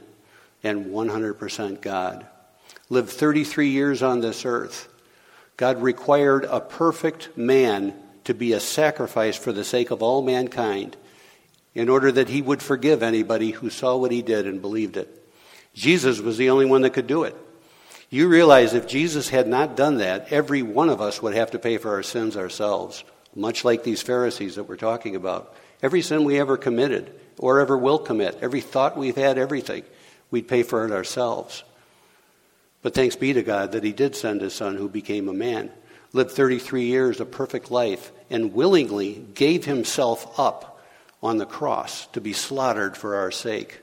and 0.62 0.86
100% 0.86 1.80
God. 1.80 2.26
Lived 2.88 3.10
33 3.10 3.68
years 3.68 4.02
on 4.02 4.20
this 4.20 4.44
earth. 4.44 4.88
God 5.56 5.80
required 5.80 6.44
a 6.44 6.60
perfect 6.60 7.36
man 7.36 7.94
to 8.24 8.34
be 8.34 8.52
a 8.52 8.60
sacrifice 8.60 9.36
for 9.36 9.52
the 9.52 9.64
sake 9.64 9.90
of 9.90 10.02
all 10.02 10.22
mankind 10.22 10.96
in 11.74 11.88
order 11.88 12.10
that 12.10 12.28
he 12.28 12.42
would 12.42 12.62
forgive 12.62 13.02
anybody 13.02 13.50
who 13.50 13.70
saw 13.70 13.96
what 13.96 14.12
he 14.12 14.22
did 14.22 14.46
and 14.46 14.60
believed 14.60 14.96
it. 14.96 15.08
Jesus 15.74 16.20
was 16.20 16.36
the 16.36 16.50
only 16.50 16.66
one 16.66 16.82
that 16.82 16.90
could 16.90 17.06
do 17.06 17.24
it. 17.24 17.36
You 18.10 18.28
realize 18.28 18.74
if 18.74 18.86
Jesus 18.86 19.28
had 19.28 19.48
not 19.48 19.76
done 19.76 19.98
that, 19.98 20.32
every 20.32 20.62
one 20.62 20.88
of 20.88 21.00
us 21.00 21.20
would 21.20 21.34
have 21.34 21.50
to 21.52 21.58
pay 21.58 21.78
for 21.78 21.90
our 21.92 22.02
sins 22.02 22.36
ourselves, 22.36 23.02
much 23.34 23.64
like 23.64 23.82
these 23.82 24.02
Pharisees 24.02 24.54
that 24.54 24.64
we're 24.64 24.76
talking 24.76 25.16
about. 25.16 25.54
Every 25.82 26.02
sin 26.02 26.24
we 26.24 26.38
ever 26.38 26.56
committed 26.56 27.12
or 27.38 27.60
ever 27.60 27.76
will 27.76 27.98
commit, 27.98 28.38
every 28.40 28.60
thought 28.60 28.96
we've 28.96 29.16
had, 29.16 29.38
everything, 29.38 29.82
we'd 30.30 30.48
pay 30.48 30.62
for 30.62 30.84
it 30.86 30.92
ourselves. 30.92 31.64
But 32.82 32.94
thanks 32.94 33.16
be 33.16 33.32
to 33.32 33.42
God 33.42 33.72
that 33.72 33.84
He 33.84 33.92
did 33.92 34.14
send 34.14 34.40
His 34.40 34.54
Son 34.54 34.76
who 34.76 34.88
became 34.88 35.28
a 35.28 35.32
man, 35.32 35.70
lived 36.12 36.32
33 36.32 36.84
years 36.84 37.20
a 37.20 37.24
perfect 37.24 37.70
life, 37.70 38.12
and 38.30 38.54
willingly 38.54 39.24
gave 39.34 39.64
Himself 39.64 40.38
up 40.38 40.82
on 41.22 41.38
the 41.38 41.46
cross 41.46 42.06
to 42.08 42.20
be 42.20 42.34
slaughtered 42.34 42.96
for 42.96 43.16
our 43.16 43.30
sake. 43.30 43.80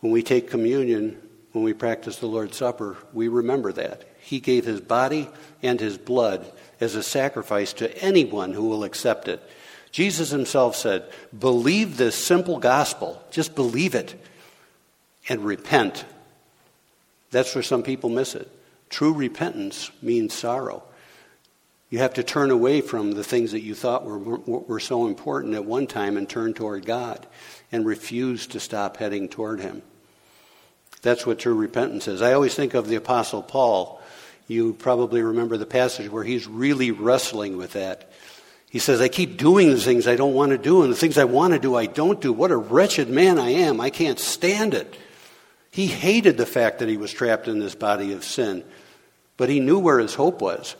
When 0.00 0.12
we 0.12 0.22
take 0.22 0.50
communion, 0.50 1.20
when 1.52 1.64
we 1.64 1.72
practice 1.72 2.18
the 2.18 2.26
Lord's 2.26 2.56
Supper, 2.56 2.96
we 3.12 3.28
remember 3.28 3.72
that. 3.72 4.04
He 4.20 4.40
gave 4.40 4.64
His 4.64 4.80
body 4.80 5.28
and 5.62 5.80
His 5.80 5.96
blood 5.96 6.44
as 6.80 6.96
a 6.96 7.02
sacrifice 7.02 7.72
to 7.74 7.96
anyone 8.02 8.52
who 8.52 8.68
will 8.68 8.84
accept 8.84 9.28
it. 9.28 9.40
Jesus 9.96 10.28
himself 10.28 10.76
said, 10.76 11.10
Believe 11.38 11.96
this 11.96 12.14
simple 12.14 12.58
gospel. 12.58 13.18
Just 13.30 13.54
believe 13.54 13.94
it 13.94 14.14
and 15.26 15.42
repent. 15.42 16.04
That's 17.30 17.54
where 17.54 17.62
some 17.62 17.82
people 17.82 18.10
miss 18.10 18.34
it. 18.34 18.46
True 18.90 19.14
repentance 19.14 19.90
means 20.02 20.34
sorrow. 20.34 20.82
You 21.88 22.00
have 22.00 22.12
to 22.12 22.22
turn 22.22 22.50
away 22.50 22.82
from 22.82 23.12
the 23.12 23.24
things 23.24 23.52
that 23.52 23.62
you 23.62 23.74
thought 23.74 24.04
were, 24.04 24.18
were 24.18 24.80
so 24.80 25.06
important 25.06 25.54
at 25.54 25.64
one 25.64 25.86
time 25.86 26.18
and 26.18 26.28
turn 26.28 26.52
toward 26.52 26.84
God 26.84 27.26
and 27.72 27.86
refuse 27.86 28.46
to 28.48 28.60
stop 28.60 28.98
heading 28.98 29.30
toward 29.30 29.60
Him. 29.60 29.80
That's 31.00 31.24
what 31.24 31.38
true 31.38 31.54
repentance 31.54 32.06
is. 32.06 32.20
I 32.20 32.34
always 32.34 32.54
think 32.54 32.74
of 32.74 32.86
the 32.86 32.96
Apostle 32.96 33.42
Paul. 33.42 34.02
You 34.46 34.74
probably 34.74 35.22
remember 35.22 35.56
the 35.56 35.64
passage 35.64 36.10
where 36.10 36.22
he's 36.22 36.46
really 36.46 36.90
wrestling 36.90 37.56
with 37.56 37.72
that. 37.72 38.12
He 38.70 38.78
says, 38.78 39.00
I 39.00 39.08
keep 39.08 39.36
doing 39.36 39.70
the 39.70 39.80
things 39.80 40.06
I 40.06 40.16
don't 40.16 40.34
want 40.34 40.50
to 40.50 40.58
do, 40.58 40.82
and 40.82 40.92
the 40.92 40.96
things 40.96 41.18
I 41.18 41.24
want 41.24 41.54
to 41.54 41.58
do, 41.58 41.76
I 41.76 41.86
don't 41.86 42.20
do. 42.20 42.32
What 42.32 42.50
a 42.50 42.56
wretched 42.56 43.08
man 43.08 43.38
I 43.38 43.50
am. 43.50 43.80
I 43.80 43.90
can't 43.90 44.18
stand 44.18 44.74
it. 44.74 44.96
He 45.70 45.86
hated 45.86 46.36
the 46.36 46.46
fact 46.46 46.78
that 46.78 46.88
he 46.88 46.96
was 46.96 47.12
trapped 47.12 47.48
in 47.48 47.58
this 47.58 47.74
body 47.74 48.12
of 48.12 48.24
sin, 48.24 48.64
but 49.36 49.48
he 49.48 49.60
knew 49.60 49.78
where 49.78 49.98
his 49.98 50.14
hope 50.14 50.40
was. 50.40 50.74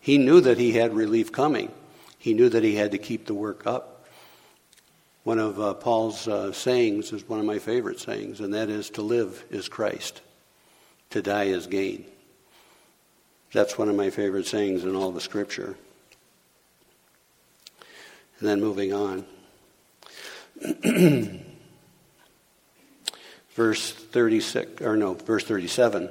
He 0.00 0.18
knew 0.18 0.40
that 0.42 0.58
he 0.58 0.72
had 0.72 0.94
relief 0.94 1.32
coming. 1.32 1.72
He 2.18 2.34
knew 2.34 2.48
that 2.48 2.64
he 2.64 2.74
had 2.74 2.92
to 2.92 2.98
keep 2.98 3.26
the 3.26 3.34
work 3.34 3.66
up. 3.66 4.06
One 5.22 5.38
of 5.38 5.58
uh, 5.58 5.74
Paul's 5.74 6.28
uh, 6.28 6.52
sayings 6.52 7.12
is 7.12 7.26
one 7.26 7.40
of 7.40 7.46
my 7.46 7.58
favorite 7.58 7.98
sayings, 7.98 8.40
and 8.40 8.52
that 8.52 8.68
is 8.68 8.90
to 8.90 9.02
live 9.02 9.44
is 9.50 9.68
Christ, 9.68 10.20
to 11.10 11.22
die 11.22 11.44
is 11.44 11.66
gain. 11.66 12.04
That's 13.52 13.78
one 13.78 13.88
of 13.88 13.96
my 13.96 14.10
favorite 14.10 14.46
sayings 14.46 14.84
in 14.84 14.94
all 14.94 15.12
the 15.12 15.20
scripture. 15.20 15.76
And 18.38 18.48
then 18.48 18.60
moving 18.60 18.92
on. 18.92 19.24
verse 23.54 23.92
36, 23.92 24.82
or 24.82 24.96
no, 24.96 25.14
verse 25.14 25.44
37. 25.44 26.08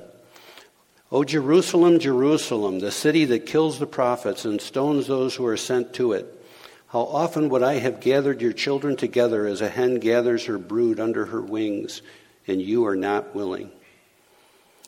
O 1.11 1.23
Jerusalem, 1.23 1.99
Jerusalem, 1.99 2.79
the 2.79 2.91
city 2.91 3.25
that 3.25 3.45
kills 3.45 3.77
the 3.77 3.85
prophets 3.85 4.45
and 4.45 4.59
stones 4.59 5.05
those 5.05 5.35
who 5.35 5.45
are 5.45 5.57
sent 5.57 5.93
to 5.93 6.13
it. 6.13 6.39
How 6.87 7.01
often 7.01 7.49
would 7.49 7.63
I 7.63 7.75
have 7.75 7.99
gathered 7.99 8.41
your 8.41 8.53
children 8.53 8.95
together 8.95 9.45
as 9.45 9.61
a 9.61 9.69
hen 9.69 9.99
gathers 9.99 10.45
her 10.45 10.57
brood 10.57 10.99
under 10.99 11.25
her 11.25 11.41
wings, 11.41 12.01
and 12.47 12.61
you 12.61 12.85
are 12.85 12.95
not 12.95 13.35
willing. 13.35 13.71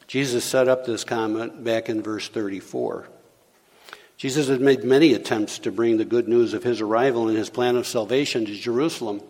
Jesus 0.08 0.44
set 0.44 0.68
up 0.68 0.86
this 0.86 1.04
comment 1.04 1.64
back 1.64 1.90
in 1.90 2.02
verse 2.02 2.30
34. 2.30 3.08
Jesus 4.18 4.48
had 4.48 4.62
made 4.62 4.84
many 4.84 5.14
attempts 5.14 5.60
to 5.60 5.72
bring 5.72 5.98
the 5.98 6.06
good 6.06 6.28
news 6.28 6.54
of 6.54 6.64
his 6.64 6.82
arrival 6.82 7.28
and 7.28 7.38
his 7.38 7.50
plan 7.50 7.76
of 7.76 7.86
salvation 7.86 8.46
to 8.46 8.54
Jerusalem. 8.54 9.22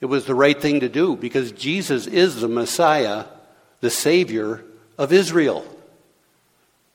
It 0.00 0.06
was 0.06 0.26
the 0.26 0.34
right 0.34 0.60
thing 0.60 0.80
to 0.80 0.88
do 0.88 1.16
because 1.16 1.52
Jesus 1.52 2.06
is 2.06 2.40
the 2.40 2.48
Messiah, 2.48 3.26
the 3.80 3.90
Savior 3.90 4.64
of 4.98 5.12
Israel. 5.12 5.64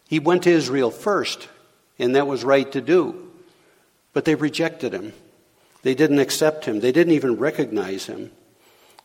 He 0.07 0.19
went 0.19 0.43
to 0.43 0.51
Israel 0.51 0.91
first, 0.91 1.47
and 1.97 2.15
that 2.15 2.27
was 2.27 2.43
right 2.43 2.69
to 2.73 2.81
do. 2.81 3.31
But 4.13 4.25
they 4.25 4.35
rejected 4.35 4.93
him. 4.93 5.13
They 5.83 5.95
didn't 5.95 6.19
accept 6.19 6.65
him. 6.65 6.81
They 6.81 6.91
didn't 6.91 7.13
even 7.13 7.37
recognize 7.37 8.05
him. 8.07 8.31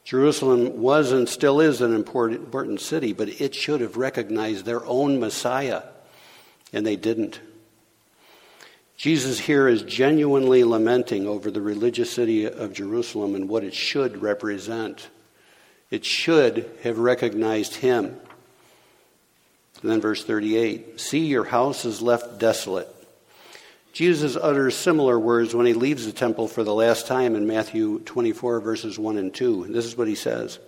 Jerusalem 0.05 0.81
was 0.81 1.11
and 1.11 1.29
still 1.29 1.61
is 1.61 1.81
an 1.81 1.94
important, 1.94 2.81
city, 2.81 3.12
but 3.12 3.40
it 3.40 3.55
should 3.55 3.81
have 3.81 3.96
recognized 3.96 4.64
their 4.64 4.85
own 4.87 5.18
Messiah, 5.18 5.83
and 6.72 6.87
they 6.87 6.96
didn't. 6.96 7.40
Jesus 8.97 9.39
here 9.39 9.69
is 9.69 9.83
genuinely 9.83 10.65
lamenting 10.65 11.27
over 11.27 11.51
the 11.51 11.61
religious 11.61 12.11
city 12.11 12.47
of 12.47 12.73
Jerusalem 12.73 13.35
and 13.35 13.49
what 13.49 13.63
it 13.63 13.75
should 13.75 14.23
represent. 14.23 15.09
It 15.91 16.05
should 16.05 16.71
have 16.83 16.99
recognized 16.99 17.77
him. 17.77 18.17
And 19.83 19.91
then 19.91 20.01
verse 20.01 20.25
38 20.25 20.99
See, 20.99 21.27
your 21.27 21.45
house 21.45 21.85
is 21.85 22.01
left 22.01 22.39
desolate. 22.39 22.89
Jesus 23.93 24.37
utters 24.37 24.77
similar 24.77 25.19
words 25.19 25.55
when 25.55 25.67
he 25.67 25.73
leaves 25.73 26.05
the 26.05 26.13
temple 26.13 26.49
for 26.49 26.65
the 26.65 26.75
last 26.75 27.07
time 27.07 27.35
in 27.35 27.47
Matthew 27.47 28.01
24, 28.01 28.61
verses 28.61 28.99
1 28.99 29.17
and 29.17 29.33
2. 29.33 29.69
This 29.71 29.87
is 29.87 29.97
what 29.97 30.09
he 30.09 30.15
says 30.15 30.59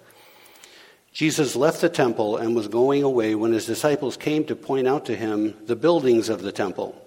Jesus 1.12 1.56
left 1.56 1.80
the 1.80 1.88
temple 1.88 2.36
and 2.36 2.54
was 2.54 2.68
going 2.68 3.02
away 3.02 3.34
when 3.34 3.52
his 3.52 3.66
disciples 3.66 4.18
came 4.18 4.44
to 4.44 4.54
point 4.54 4.86
out 4.86 5.06
to 5.06 5.16
him 5.16 5.54
the 5.66 5.76
buildings 5.76 6.28
of 6.28 6.42
the 6.42 6.52
temple. 6.52 7.02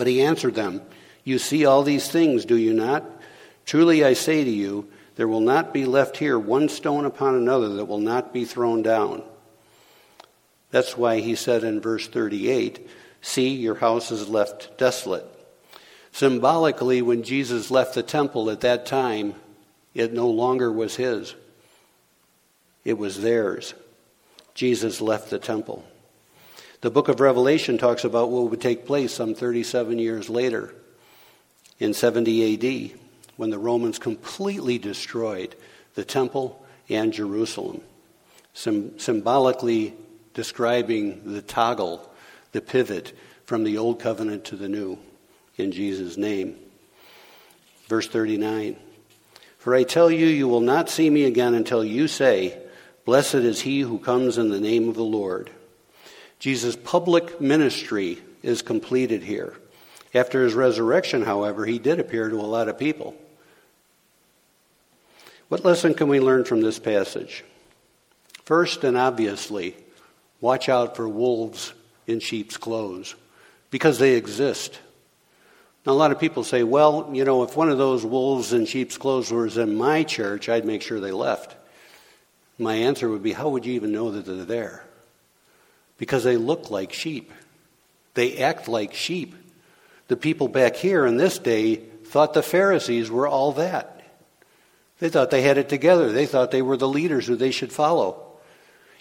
But 0.00 0.06
he 0.06 0.22
answered 0.22 0.54
them, 0.54 0.80
You 1.24 1.38
see 1.38 1.66
all 1.66 1.82
these 1.82 2.08
things, 2.08 2.46
do 2.46 2.56
you 2.56 2.72
not? 2.72 3.04
Truly 3.66 4.02
I 4.02 4.14
say 4.14 4.42
to 4.42 4.50
you, 4.50 4.88
there 5.16 5.28
will 5.28 5.42
not 5.42 5.74
be 5.74 5.84
left 5.84 6.16
here 6.16 6.38
one 6.38 6.70
stone 6.70 7.04
upon 7.04 7.34
another 7.34 7.68
that 7.74 7.84
will 7.84 7.98
not 7.98 8.32
be 8.32 8.46
thrown 8.46 8.80
down. 8.80 9.22
That's 10.70 10.96
why 10.96 11.20
he 11.20 11.34
said 11.34 11.64
in 11.64 11.82
verse 11.82 12.08
38, 12.08 12.88
See, 13.20 13.50
your 13.50 13.74
house 13.74 14.10
is 14.10 14.26
left 14.26 14.78
desolate. 14.78 15.26
Symbolically, 16.12 17.02
when 17.02 17.22
Jesus 17.22 17.70
left 17.70 17.94
the 17.94 18.02
temple 18.02 18.48
at 18.48 18.62
that 18.62 18.86
time, 18.86 19.34
it 19.92 20.14
no 20.14 20.30
longer 20.30 20.72
was 20.72 20.96
his, 20.96 21.34
it 22.86 22.96
was 22.96 23.20
theirs. 23.20 23.74
Jesus 24.54 25.02
left 25.02 25.28
the 25.28 25.38
temple. 25.38 25.84
The 26.80 26.90
book 26.90 27.08
of 27.08 27.20
Revelation 27.20 27.76
talks 27.76 28.04
about 28.04 28.30
what 28.30 28.50
would 28.50 28.60
take 28.60 28.86
place 28.86 29.12
some 29.12 29.34
37 29.34 29.98
years 29.98 30.30
later 30.30 30.74
in 31.78 31.92
70 31.92 32.54
AD 32.92 32.98
when 33.36 33.50
the 33.50 33.58
Romans 33.58 33.98
completely 33.98 34.78
destroyed 34.78 35.54
the 35.94 36.04
temple 36.04 36.64
and 36.88 37.12
Jerusalem, 37.12 37.82
symbolically 38.54 39.94
describing 40.32 41.32
the 41.32 41.42
toggle, 41.42 42.10
the 42.52 42.62
pivot 42.62 43.12
from 43.44 43.64
the 43.64 43.76
old 43.76 44.00
covenant 44.00 44.44
to 44.46 44.56
the 44.56 44.68
new 44.68 44.98
in 45.58 45.72
Jesus' 45.72 46.16
name. 46.16 46.56
Verse 47.88 48.08
39 48.08 48.76
For 49.58 49.74
I 49.74 49.82
tell 49.82 50.10
you, 50.10 50.26
you 50.26 50.48
will 50.48 50.60
not 50.60 50.88
see 50.88 51.10
me 51.10 51.24
again 51.24 51.52
until 51.52 51.84
you 51.84 52.08
say, 52.08 52.58
Blessed 53.04 53.34
is 53.34 53.60
he 53.60 53.80
who 53.80 53.98
comes 53.98 54.38
in 54.38 54.48
the 54.48 54.60
name 54.60 54.88
of 54.88 54.94
the 54.94 55.02
Lord. 55.02 55.50
Jesus' 56.40 56.74
public 56.74 57.40
ministry 57.40 58.18
is 58.42 58.62
completed 58.62 59.22
here. 59.22 59.54
After 60.14 60.42
his 60.42 60.54
resurrection, 60.54 61.22
however, 61.22 61.66
he 61.66 61.78
did 61.78 62.00
appear 62.00 62.28
to 62.28 62.40
a 62.40 62.42
lot 62.42 62.68
of 62.68 62.78
people. 62.78 63.14
What 65.48 65.64
lesson 65.64 65.94
can 65.94 66.08
we 66.08 66.18
learn 66.18 66.44
from 66.44 66.62
this 66.62 66.78
passage? 66.78 67.44
First 68.44 68.82
and 68.84 68.96
obviously, 68.96 69.76
watch 70.40 70.68
out 70.68 70.96
for 70.96 71.08
wolves 71.08 71.72
in 72.06 72.20
sheep's 72.20 72.56
clothes 72.56 73.14
because 73.70 73.98
they 73.98 74.14
exist. 74.14 74.80
Now, 75.84 75.92
a 75.92 75.94
lot 75.94 76.10
of 76.10 76.18
people 76.18 76.42
say, 76.42 76.62
well, 76.62 77.10
you 77.12 77.24
know, 77.24 77.42
if 77.42 77.56
one 77.56 77.68
of 77.68 77.78
those 77.78 78.04
wolves 78.04 78.52
in 78.52 78.64
sheep's 78.64 78.96
clothes 78.96 79.30
was 79.30 79.58
in 79.58 79.76
my 79.76 80.04
church, 80.04 80.48
I'd 80.48 80.64
make 80.64 80.82
sure 80.82 81.00
they 81.00 81.12
left. 81.12 81.54
My 82.58 82.74
answer 82.74 83.08
would 83.08 83.22
be, 83.22 83.32
how 83.32 83.50
would 83.50 83.66
you 83.66 83.74
even 83.74 83.92
know 83.92 84.10
that 84.10 84.26
they're 84.26 84.44
there? 84.44 84.84
Because 86.00 86.24
they 86.24 86.38
look 86.38 86.70
like 86.70 86.94
sheep. 86.94 87.30
They 88.14 88.38
act 88.38 88.68
like 88.68 88.94
sheep. 88.94 89.34
The 90.08 90.16
people 90.16 90.48
back 90.48 90.74
here 90.74 91.04
in 91.04 91.18
this 91.18 91.38
day 91.38 91.76
thought 91.76 92.32
the 92.32 92.42
Pharisees 92.42 93.10
were 93.10 93.28
all 93.28 93.52
that. 93.52 94.02
They 94.98 95.10
thought 95.10 95.30
they 95.30 95.42
had 95.42 95.58
it 95.58 95.68
together. 95.68 96.10
They 96.10 96.24
thought 96.24 96.50
they 96.50 96.62
were 96.62 96.78
the 96.78 96.88
leaders 96.88 97.26
who 97.26 97.36
they 97.36 97.50
should 97.50 97.70
follow. 97.70 98.26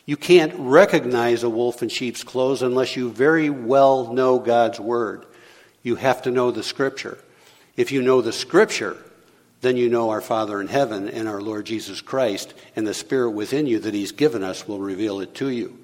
You 0.05 0.17
can't 0.17 0.53
recognize 0.57 1.43
a 1.43 1.49
wolf 1.49 1.81
in 1.81 1.87
sheep's 1.87 2.23
clothes 2.23 2.61
unless 2.61 2.97
you 2.97 3.09
very 3.09 3.49
well 3.49 4.13
know 4.13 4.37
God's 4.37 4.79
word. 4.79 5.25
You 5.81 5.95
have 5.95 6.23
to 6.23 6.31
know 6.31 6.51
the 6.51 6.63
scripture. 6.63 7.17
If 7.77 7.93
you 7.93 8.01
know 8.01 8.21
the 8.21 8.33
scripture, 8.33 8.97
then 9.61 9.77
you 9.77 9.87
know 9.87 10.09
our 10.09 10.21
Father 10.21 10.59
in 10.59 10.67
heaven 10.67 11.07
and 11.07 11.29
our 11.29 11.41
Lord 11.41 11.65
Jesus 11.65 12.01
Christ, 12.01 12.53
and 12.75 12.85
the 12.85 12.93
Spirit 12.93 13.31
within 13.31 13.67
you 13.67 13.79
that 13.79 13.93
He's 13.93 14.11
given 14.11 14.43
us 14.43 14.67
will 14.67 14.79
reveal 14.79 15.21
it 15.21 15.33
to 15.35 15.47
you 15.47 15.78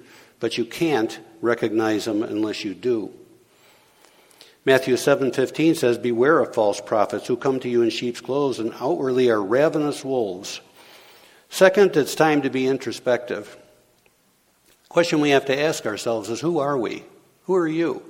but 0.46 0.60
you 0.60 0.64
can't 0.64 1.20
recognize 1.42 2.06
them 2.06 2.22
unless 2.22 2.64
you 2.64 2.76
do. 2.76 3.12
Matthew 4.64 4.96
7:15 4.96 5.74
says, 5.74 5.98
"Beware 5.98 6.38
of 6.38 6.54
false 6.54 6.80
prophets 6.80 7.26
who 7.26 7.36
come 7.36 7.60
to 7.62 7.68
you 7.68 7.82
in 7.82 7.90
sheep's 7.90 8.22
clothes 8.22 8.60
and 8.60 8.72
outwardly 8.80 9.28
are 9.32 9.42
ravenous 9.42 10.06
wolves." 10.06 10.62
Second, 11.50 11.98
it's 11.98 12.14
time 12.14 12.44
to 12.44 12.52
be 12.52 12.68
introspective. 12.68 13.58
Question 14.88 15.20
we 15.20 15.32
have 15.32 15.46
to 15.46 15.60
ask 15.60 15.88
ourselves 15.88 16.30
is 16.30 16.42
who 16.42 16.60
are 16.60 16.78
we? 16.78 17.06
Who 17.46 17.56
are 17.56 17.68
you? 17.68 18.04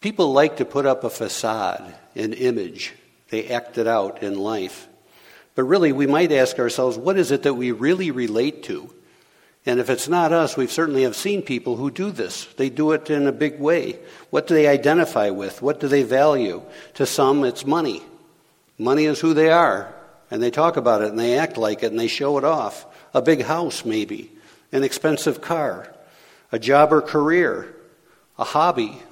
People 0.00 0.32
like 0.32 0.58
to 0.58 0.64
put 0.64 0.86
up 0.86 1.02
a 1.02 1.10
facade, 1.10 1.92
an 2.14 2.34
image. 2.34 2.92
They 3.30 3.48
act 3.48 3.78
it 3.78 3.88
out 3.88 4.22
in 4.22 4.38
life. 4.38 4.86
But 5.56 5.64
really, 5.64 5.90
we 5.90 6.06
might 6.06 6.30
ask 6.30 6.60
ourselves, 6.60 6.96
what 6.96 7.18
is 7.18 7.32
it 7.32 7.42
that 7.42 7.54
we 7.54 7.72
really 7.72 8.12
relate 8.12 8.62
to? 8.62 8.92
And 9.66 9.80
if 9.80 9.90
it's 9.90 10.08
not 10.08 10.32
us, 10.32 10.56
we 10.56 10.68
certainly 10.68 11.02
have 11.02 11.16
seen 11.16 11.42
people 11.42 11.74
who 11.74 11.90
do 11.90 12.12
this. 12.12 12.46
They 12.56 12.70
do 12.70 12.92
it 12.92 13.10
in 13.10 13.26
a 13.26 13.32
big 13.32 13.58
way. 13.58 13.98
What 14.30 14.46
do 14.46 14.54
they 14.54 14.68
identify 14.68 15.30
with? 15.30 15.60
What 15.60 15.80
do 15.80 15.88
they 15.88 16.04
value? 16.04 16.62
To 16.94 17.04
some, 17.04 17.42
it's 17.42 17.66
money. 17.66 18.02
Money 18.78 19.06
is 19.06 19.18
who 19.18 19.34
they 19.34 19.50
are. 19.50 19.92
And 20.30 20.40
they 20.40 20.52
talk 20.52 20.76
about 20.76 21.02
it 21.02 21.10
and 21.10 21.18
they 21.18 21.36
act 21.36 21.56
like 21.56 21.82
it 21.82 21.90
and 21.90 21.98
they 21.98 22.06
show 22.06 22.38
it 22.38 22.44
off. 22.44 22.86
A 23.12 23.20
big 23.20 23.42
house, 23.42 23.84
maybe. 23.84 24.30
An 24.70 24.84
expensive 24.84 25.40
car. 25.40 25.92
A 26.52 26.60
job 26.60 26.92
or 26.92 27.02
career. 27.02 27.74
A 28.38 28.44
hobby. 28.44 29.02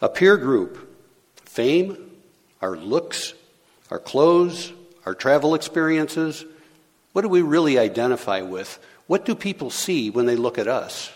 A 0.00 0.08
peer 0.08 0.36
group. 0.36 0.88
Fame. 1.46 2.12
Our 2.62 2.76
looks. 2.76 3.34
Our 3.90 3.98
clothes. 3.98 4.72
Our 5.04 5.14
travel 5.14 5.56
experiences. 5.56 6.44
What 7.12 7.22
do 7.22 7.28
we 7.28 7.42
really 7.42 7.78
identify 7.78 8.42
with? 8.42 8.78
What 9.06 9.24
do 9.24 9.34
people 9.34 9.70
see 9.70 10.10
when 10.10 10.26
they 10.26 10.36
look 10.36 10.58
at 10.58 10.68
us? 10.68 11.10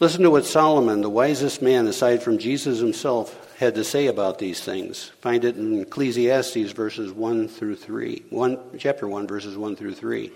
Listen 0.00 0.22
to 0.22 0.30
what 0.30 0.44
Solomon, 0.44 1.00
the 1.00 1.10
wisest 1.10 1.60
man 1.60 1.88
aside 1.88 2.22
from 2.22 2.38
Jesus 2.38 2.78
himself, 2.78 3.56
had 3.58 3.74
to 3.74 3.82
say 3.82 4.06
about 4.06 4.38
these 4.38 4.60
things. 4.60 5.10
Find 5.20 5.44
it 5.44 5.56
in 5.56 5.80
Ecclesiastes 5.80 6.70
verses 6.70 7.12
1 7.12 7.48
through 7.48 7.74
3. 7.74 8.22
One, 8.30 8.58
chapter 8.78 9.08
1, 9.08 9.26
verses 9.26 9.56
1 9.56 9.74
through 9.74 9.94
3. 9.94 10.30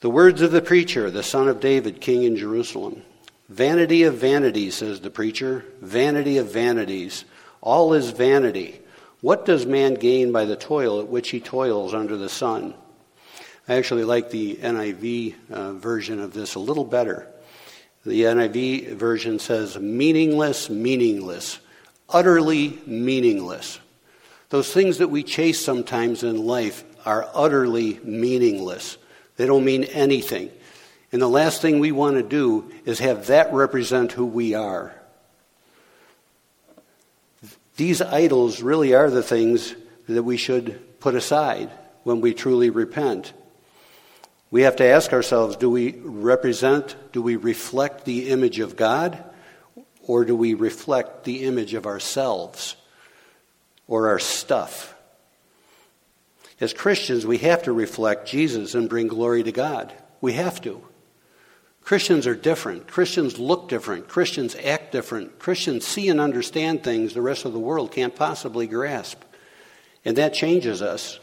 The 0.00 0.10
words 0.10 0.42
of 0.42 0.52
the 0.52 0.60
preacher, 0.60 1.10
the 1.10 1.22
son 1.22 1.48
of 1.48 1.60
David, 1.60 2.02
king 2.02 2.24
in 2.24 2.36
Jerusalem. 2.36 3.02
Vanity 3.48 4.02
of 4.02 4.16
vanities, 4.16 4.74
says 4.74 5.00
the 5.00 5.10
preacher. 5.10 5.64
Vanity 5.80 6.36
of 6.36 6.52
vanities. 6.52 7.24
All 7.62 7.94
is 7.94 8.10
vanity. 8.10 8.80
What 9.22 9.46
does 9.46 9.64
man 9.64 9.94
gain 9.94 10.32
by 10.32 10.44
the 10.44 10.56
toil 10.56 11.00
at 11.00 11.08
which 11.08 11.30
he 11.30 11.40
toils 11.40 11.94
under 11.94 12.18
the 12.18 12.28
sun? 12.28 12.74
I 13.70 13.74
actually 13.74 14.02
like 14.02 14.30
the 14.30 14.56
NIV 14.56 15.34
uh, 15.48 15.72
version 15.74 16.18
of 16.18 16.32
this 16.32 16.56
a 16.56 16.58
little 16.58 16.84
better. 16.84 17.28
The 18.04 18.22
NIV 18.22 18.94
version 18.94 19.38
says, 19.38 19.78
meaningless, 19.78 20.68
meaningless, 20.68 21.60
utterly 22.08 22.80
meaningless. 22.84 23.78
Those 24.48 24.74
things 24.74 24.98
that 24.98 25.06
we 25.06 25.22
chase 25.22 25.64
sometimes 25.64 26.24
in 26.24 26.44
life 26.44 26.82
are 27.06 27.30
utterly 27.32 28.00
meaningless. 28.02 28.98
They 29.36 29.46
don't 29.46 29.64
mean 29.64 29.84
anything. 29.84 30.50
And 31.12 31.22
the 31.22 31.28
last 31.28 31.62
thing 31.62 31.78
we 31.78 31.92
want 31.92 32.16
to 32.16 32.24
do 32.24 32.72
is 32.84 32.98
have 32.98 33.28
that 33.28 33.52
represent 33.52 34.10
who 34.10 34.26
we 34.26 34.54
are. 34.54 34.92
These 37.76 38.02
idols 38.02 38.62
really 38.62 38.94
are 38.94 39.10
the 39.10 39.22
things 39.22 39.76
that 40.08 40.24
we 40.24 40.38
should 40.38 40.98
put 40.98 41.14
aside 41.14 41.70
when 42.02 42.20
we 42.20 42.34
truly 42.34 42.70
repent. 42.70 43.32
We 44.50 44.62
have 44.62 44.76
to 44.76 44.84
ask 44.84 45.12
ourselves 45.12 45.56
do 45.56 45.70
we 45.70 45.92
represent, 46.02 46.96
do 47.12 47.22
we 47.22 47.36
reflect 47.36 48.04
the 48.04 48.30
image 48.30 48.58
of 48.58 48.76
God, 48.76 49.22
or 50.02 50.24
do 50.24 50.34
we 50.34 50.54
reflect 50.54 51.24
the 51.24 51.44
image 51.44 51.74
of 51.74 51.86
ourselves 51.86 52.76
or 53.86 54.08
our 54.08 54.18
stuff? 54.18 54.94
As 56.60 56.74
Christians, 56.74 57.24
we 57.24 57.38
have 57.38 57.62
to 57.62 57.72
reflect 57.72 58.28
Jesus 58.28 58.74
and 58.74 58.88
bring 58.88 59.08
glory 59.08 59.42
to 59.42 59.52
God. 59.52 59.94
We 60.20 60.34
have 60.34 60.60
to. 60.62 60.82
Christians 61.82 62.26
are 62.26 62.34
different. 62.34 62.86
Christians 62.86 63.38
look 63.38 63.68
different. 63.68 64.08
Christians 64.08 64.54
act 64.54 64.92
different. 64.92 65.38
Christians 65.38 65.86
see 65.86 66.08
and 66.08 66.20
understand 66.20 66.84
things 66.84 67.14
the 67.14 67.22
rest 67.22 67.44
of 67.46 67.52
the 67.52 67.58
world 67.58 67.92
can't 67.92 68.14
possibly 68.14 68.66
grasp. 68.66 69.22
And 70.04 70.16
that 70.16 70.34
changes 70.34 70.82
us. 70.82 71.18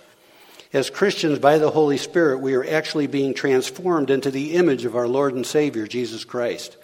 As 0.73 0.89
Christians, 0.89 1.39
by 1.39 1.59
the 1.59 1.71
Holy 1.71 1.97
Spirit, 1.97 2.39
we 2.39 2.53
are 2.53 2.65
actually 2.65 3.07
being 3.07 3.33
transformed 3.33 4.09
into 4.09 4.29
the 4.29 4.55
image 4.55 4.83
of 4.83 4.97
our 4.97 5.07
Lord 5.07 5.33
and 5.33 5.45
Savior, 5.45 5.87
Jesus 5.87 6.25
Christ. 6.25 6.75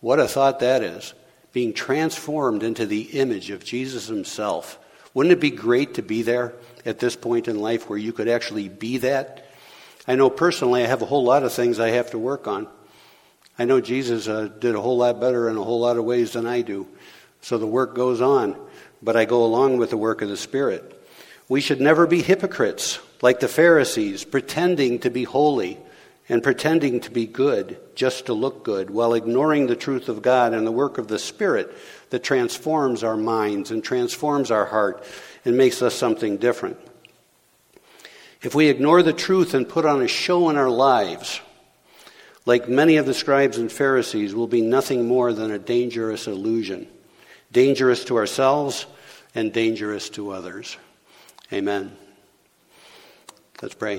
What 0.00 0.18
a 0.18 0.26
thought 0.26 0.60
that 0.60 0.82
is. 0.82 1.12
Being 1.52 1.74
transformed 1.74 2.62
into 2.62 2.86
the 2.86 3.02
image 3.02 3.50
of 3.50 3.64
Jesus 3.64 4.06
Himself. 4.06 4.78
Wouldn't 5.12 5.32
it 5.32 5.40
be 5.40 5.50
great 5.50 5.94
to 5.94 6.02
be 6.02 6.22
there 6.22 6.54
at 6.86 7.00
this 7.00 7.16
point 7.16 7.48
in 7.48 7.60
life 7.60 7.88
where 7.88 7.98
you 7.98 8.14
could 8.14 8.28
actually 8.28 8.70
be 8.70 8.98
that? 8.98 9.46
I 10.06 10.14
know 10.14 10.30
personally 10.30 10.84
I 10.84 10.86
have 10.86 11.02
a 11.02 11.06
whole 11.06 11.24
lot 11.24 11.42
of 11.42 11.52
things 11.52 11.78
I 11.78 11.90
have 11.90 12.12
to 12.12 12.18
work 12.18 12.46
on. 12.46 12.66
I 13.58 13.66
know 13.66 13.80
Jesus 13.80 14.26
uh, 14.26 14.48
did 14.58 14.74
a 14.74 14.80
whole 14.80 14.96
lot 14.96 15.20
better 15.20 15.50
in 15.50 15.58
a 15.58 15.62
whole 15.62 15.80
lot 15.80 15.98
of 15.98 16.04
ways 16.04 16.32
than 16.32 16.46
I 16.46 16.62
do. 16.62 16.86
So 17.42 17.58
the 17.58 17.66
work 17.66 17.94
goes 17.94 18.22
on, 18.22 18.56
but 19.02 19.16
I 19.16 19.26
go 19.26 19.44
along 19.44 19.76
with 19.76 19.90
the 19.90 19.96
work 19.98 20.22
of 20.22 20.30
the 20.30 20.36
Spirit. 20.36 20.94
We 21.48 21.60
should 21.60 21.80
never 21.80 22.06
be 22.06 22.22
hypocrites 22.22 23.00
like 23.20 23.40
the 23.40 23.48
Pharisees, 23.48 24.24
pretending 24.24 25.00
to 25.00 25.10
be 25.10 25.24
holy 25.24 25.78
and 26.28 26.42
pretending 26.42 27.00
to 27.00 27.10
be 27.10 27.26
good 27.26 27.78
just 27.94 28.26
to 28.26 28.34
look 28.34 28.64
good 28.64 28.90
while 28.90 29.14
ignoring 29.14 29.66
the 29.66 29.76
truth 29.76 30.08
of 30.08 30.22
God 30.22 30.52
and 30.52 30.66
the 30.66 30.72
work 30.72 30.98
of 30.98 31.08
the 31.08 31.18
Spirit 31.18 31.74
that 32.10 32.22
transforms 32.22 33.02
our 33.02 33.16
minds 33.16 33.70
and 33.70 33.82
transforms 33.82 34.50
our 34.50 34.66
heart 34.66 35.04
and 35.44 35.56
makes 35.56 35.80
us 35.82 35.94
something 35.94 36.36
different. 36.36 36.76
If 38.42 38.54
we 38.54 38.68
ignore 38.68 39.02
the 39.02 39.12
truth 39.12 39.54
and 39.54 39.68
put 39.68 39.84
on 39.84 40.02
a 40.02 40.08
show 40.08 40.48
in 40.50 40.56
our 40.56 40.70
lives, 40.70 41.40
like 42.46 42.68
many 42.68 42.96
of 42.96 43.06
the 43.06 43.14
scribes 43.14 43.58
and 43.58 43.70
Pharisees, 43.70 44.34
will 44.34 44.46
be 44.46 44.62
nothing 44.62 45.08
more 45.08 45.32
than 45.32 45.50
a 45.50 45.58
dangerous 45.58 46.26
illusion, 46.26 46.86
dangerous 47.50 48.04
to 48.04 48.16
ourselves 48.16 48.86
and 49.34 49.52
dangerous 49.52 50.08
to 50.10 50.30
others. 50.30 50.76
Amen. 51.52 51.96
Let's 53.60 53.74
pray. 53.74 53.96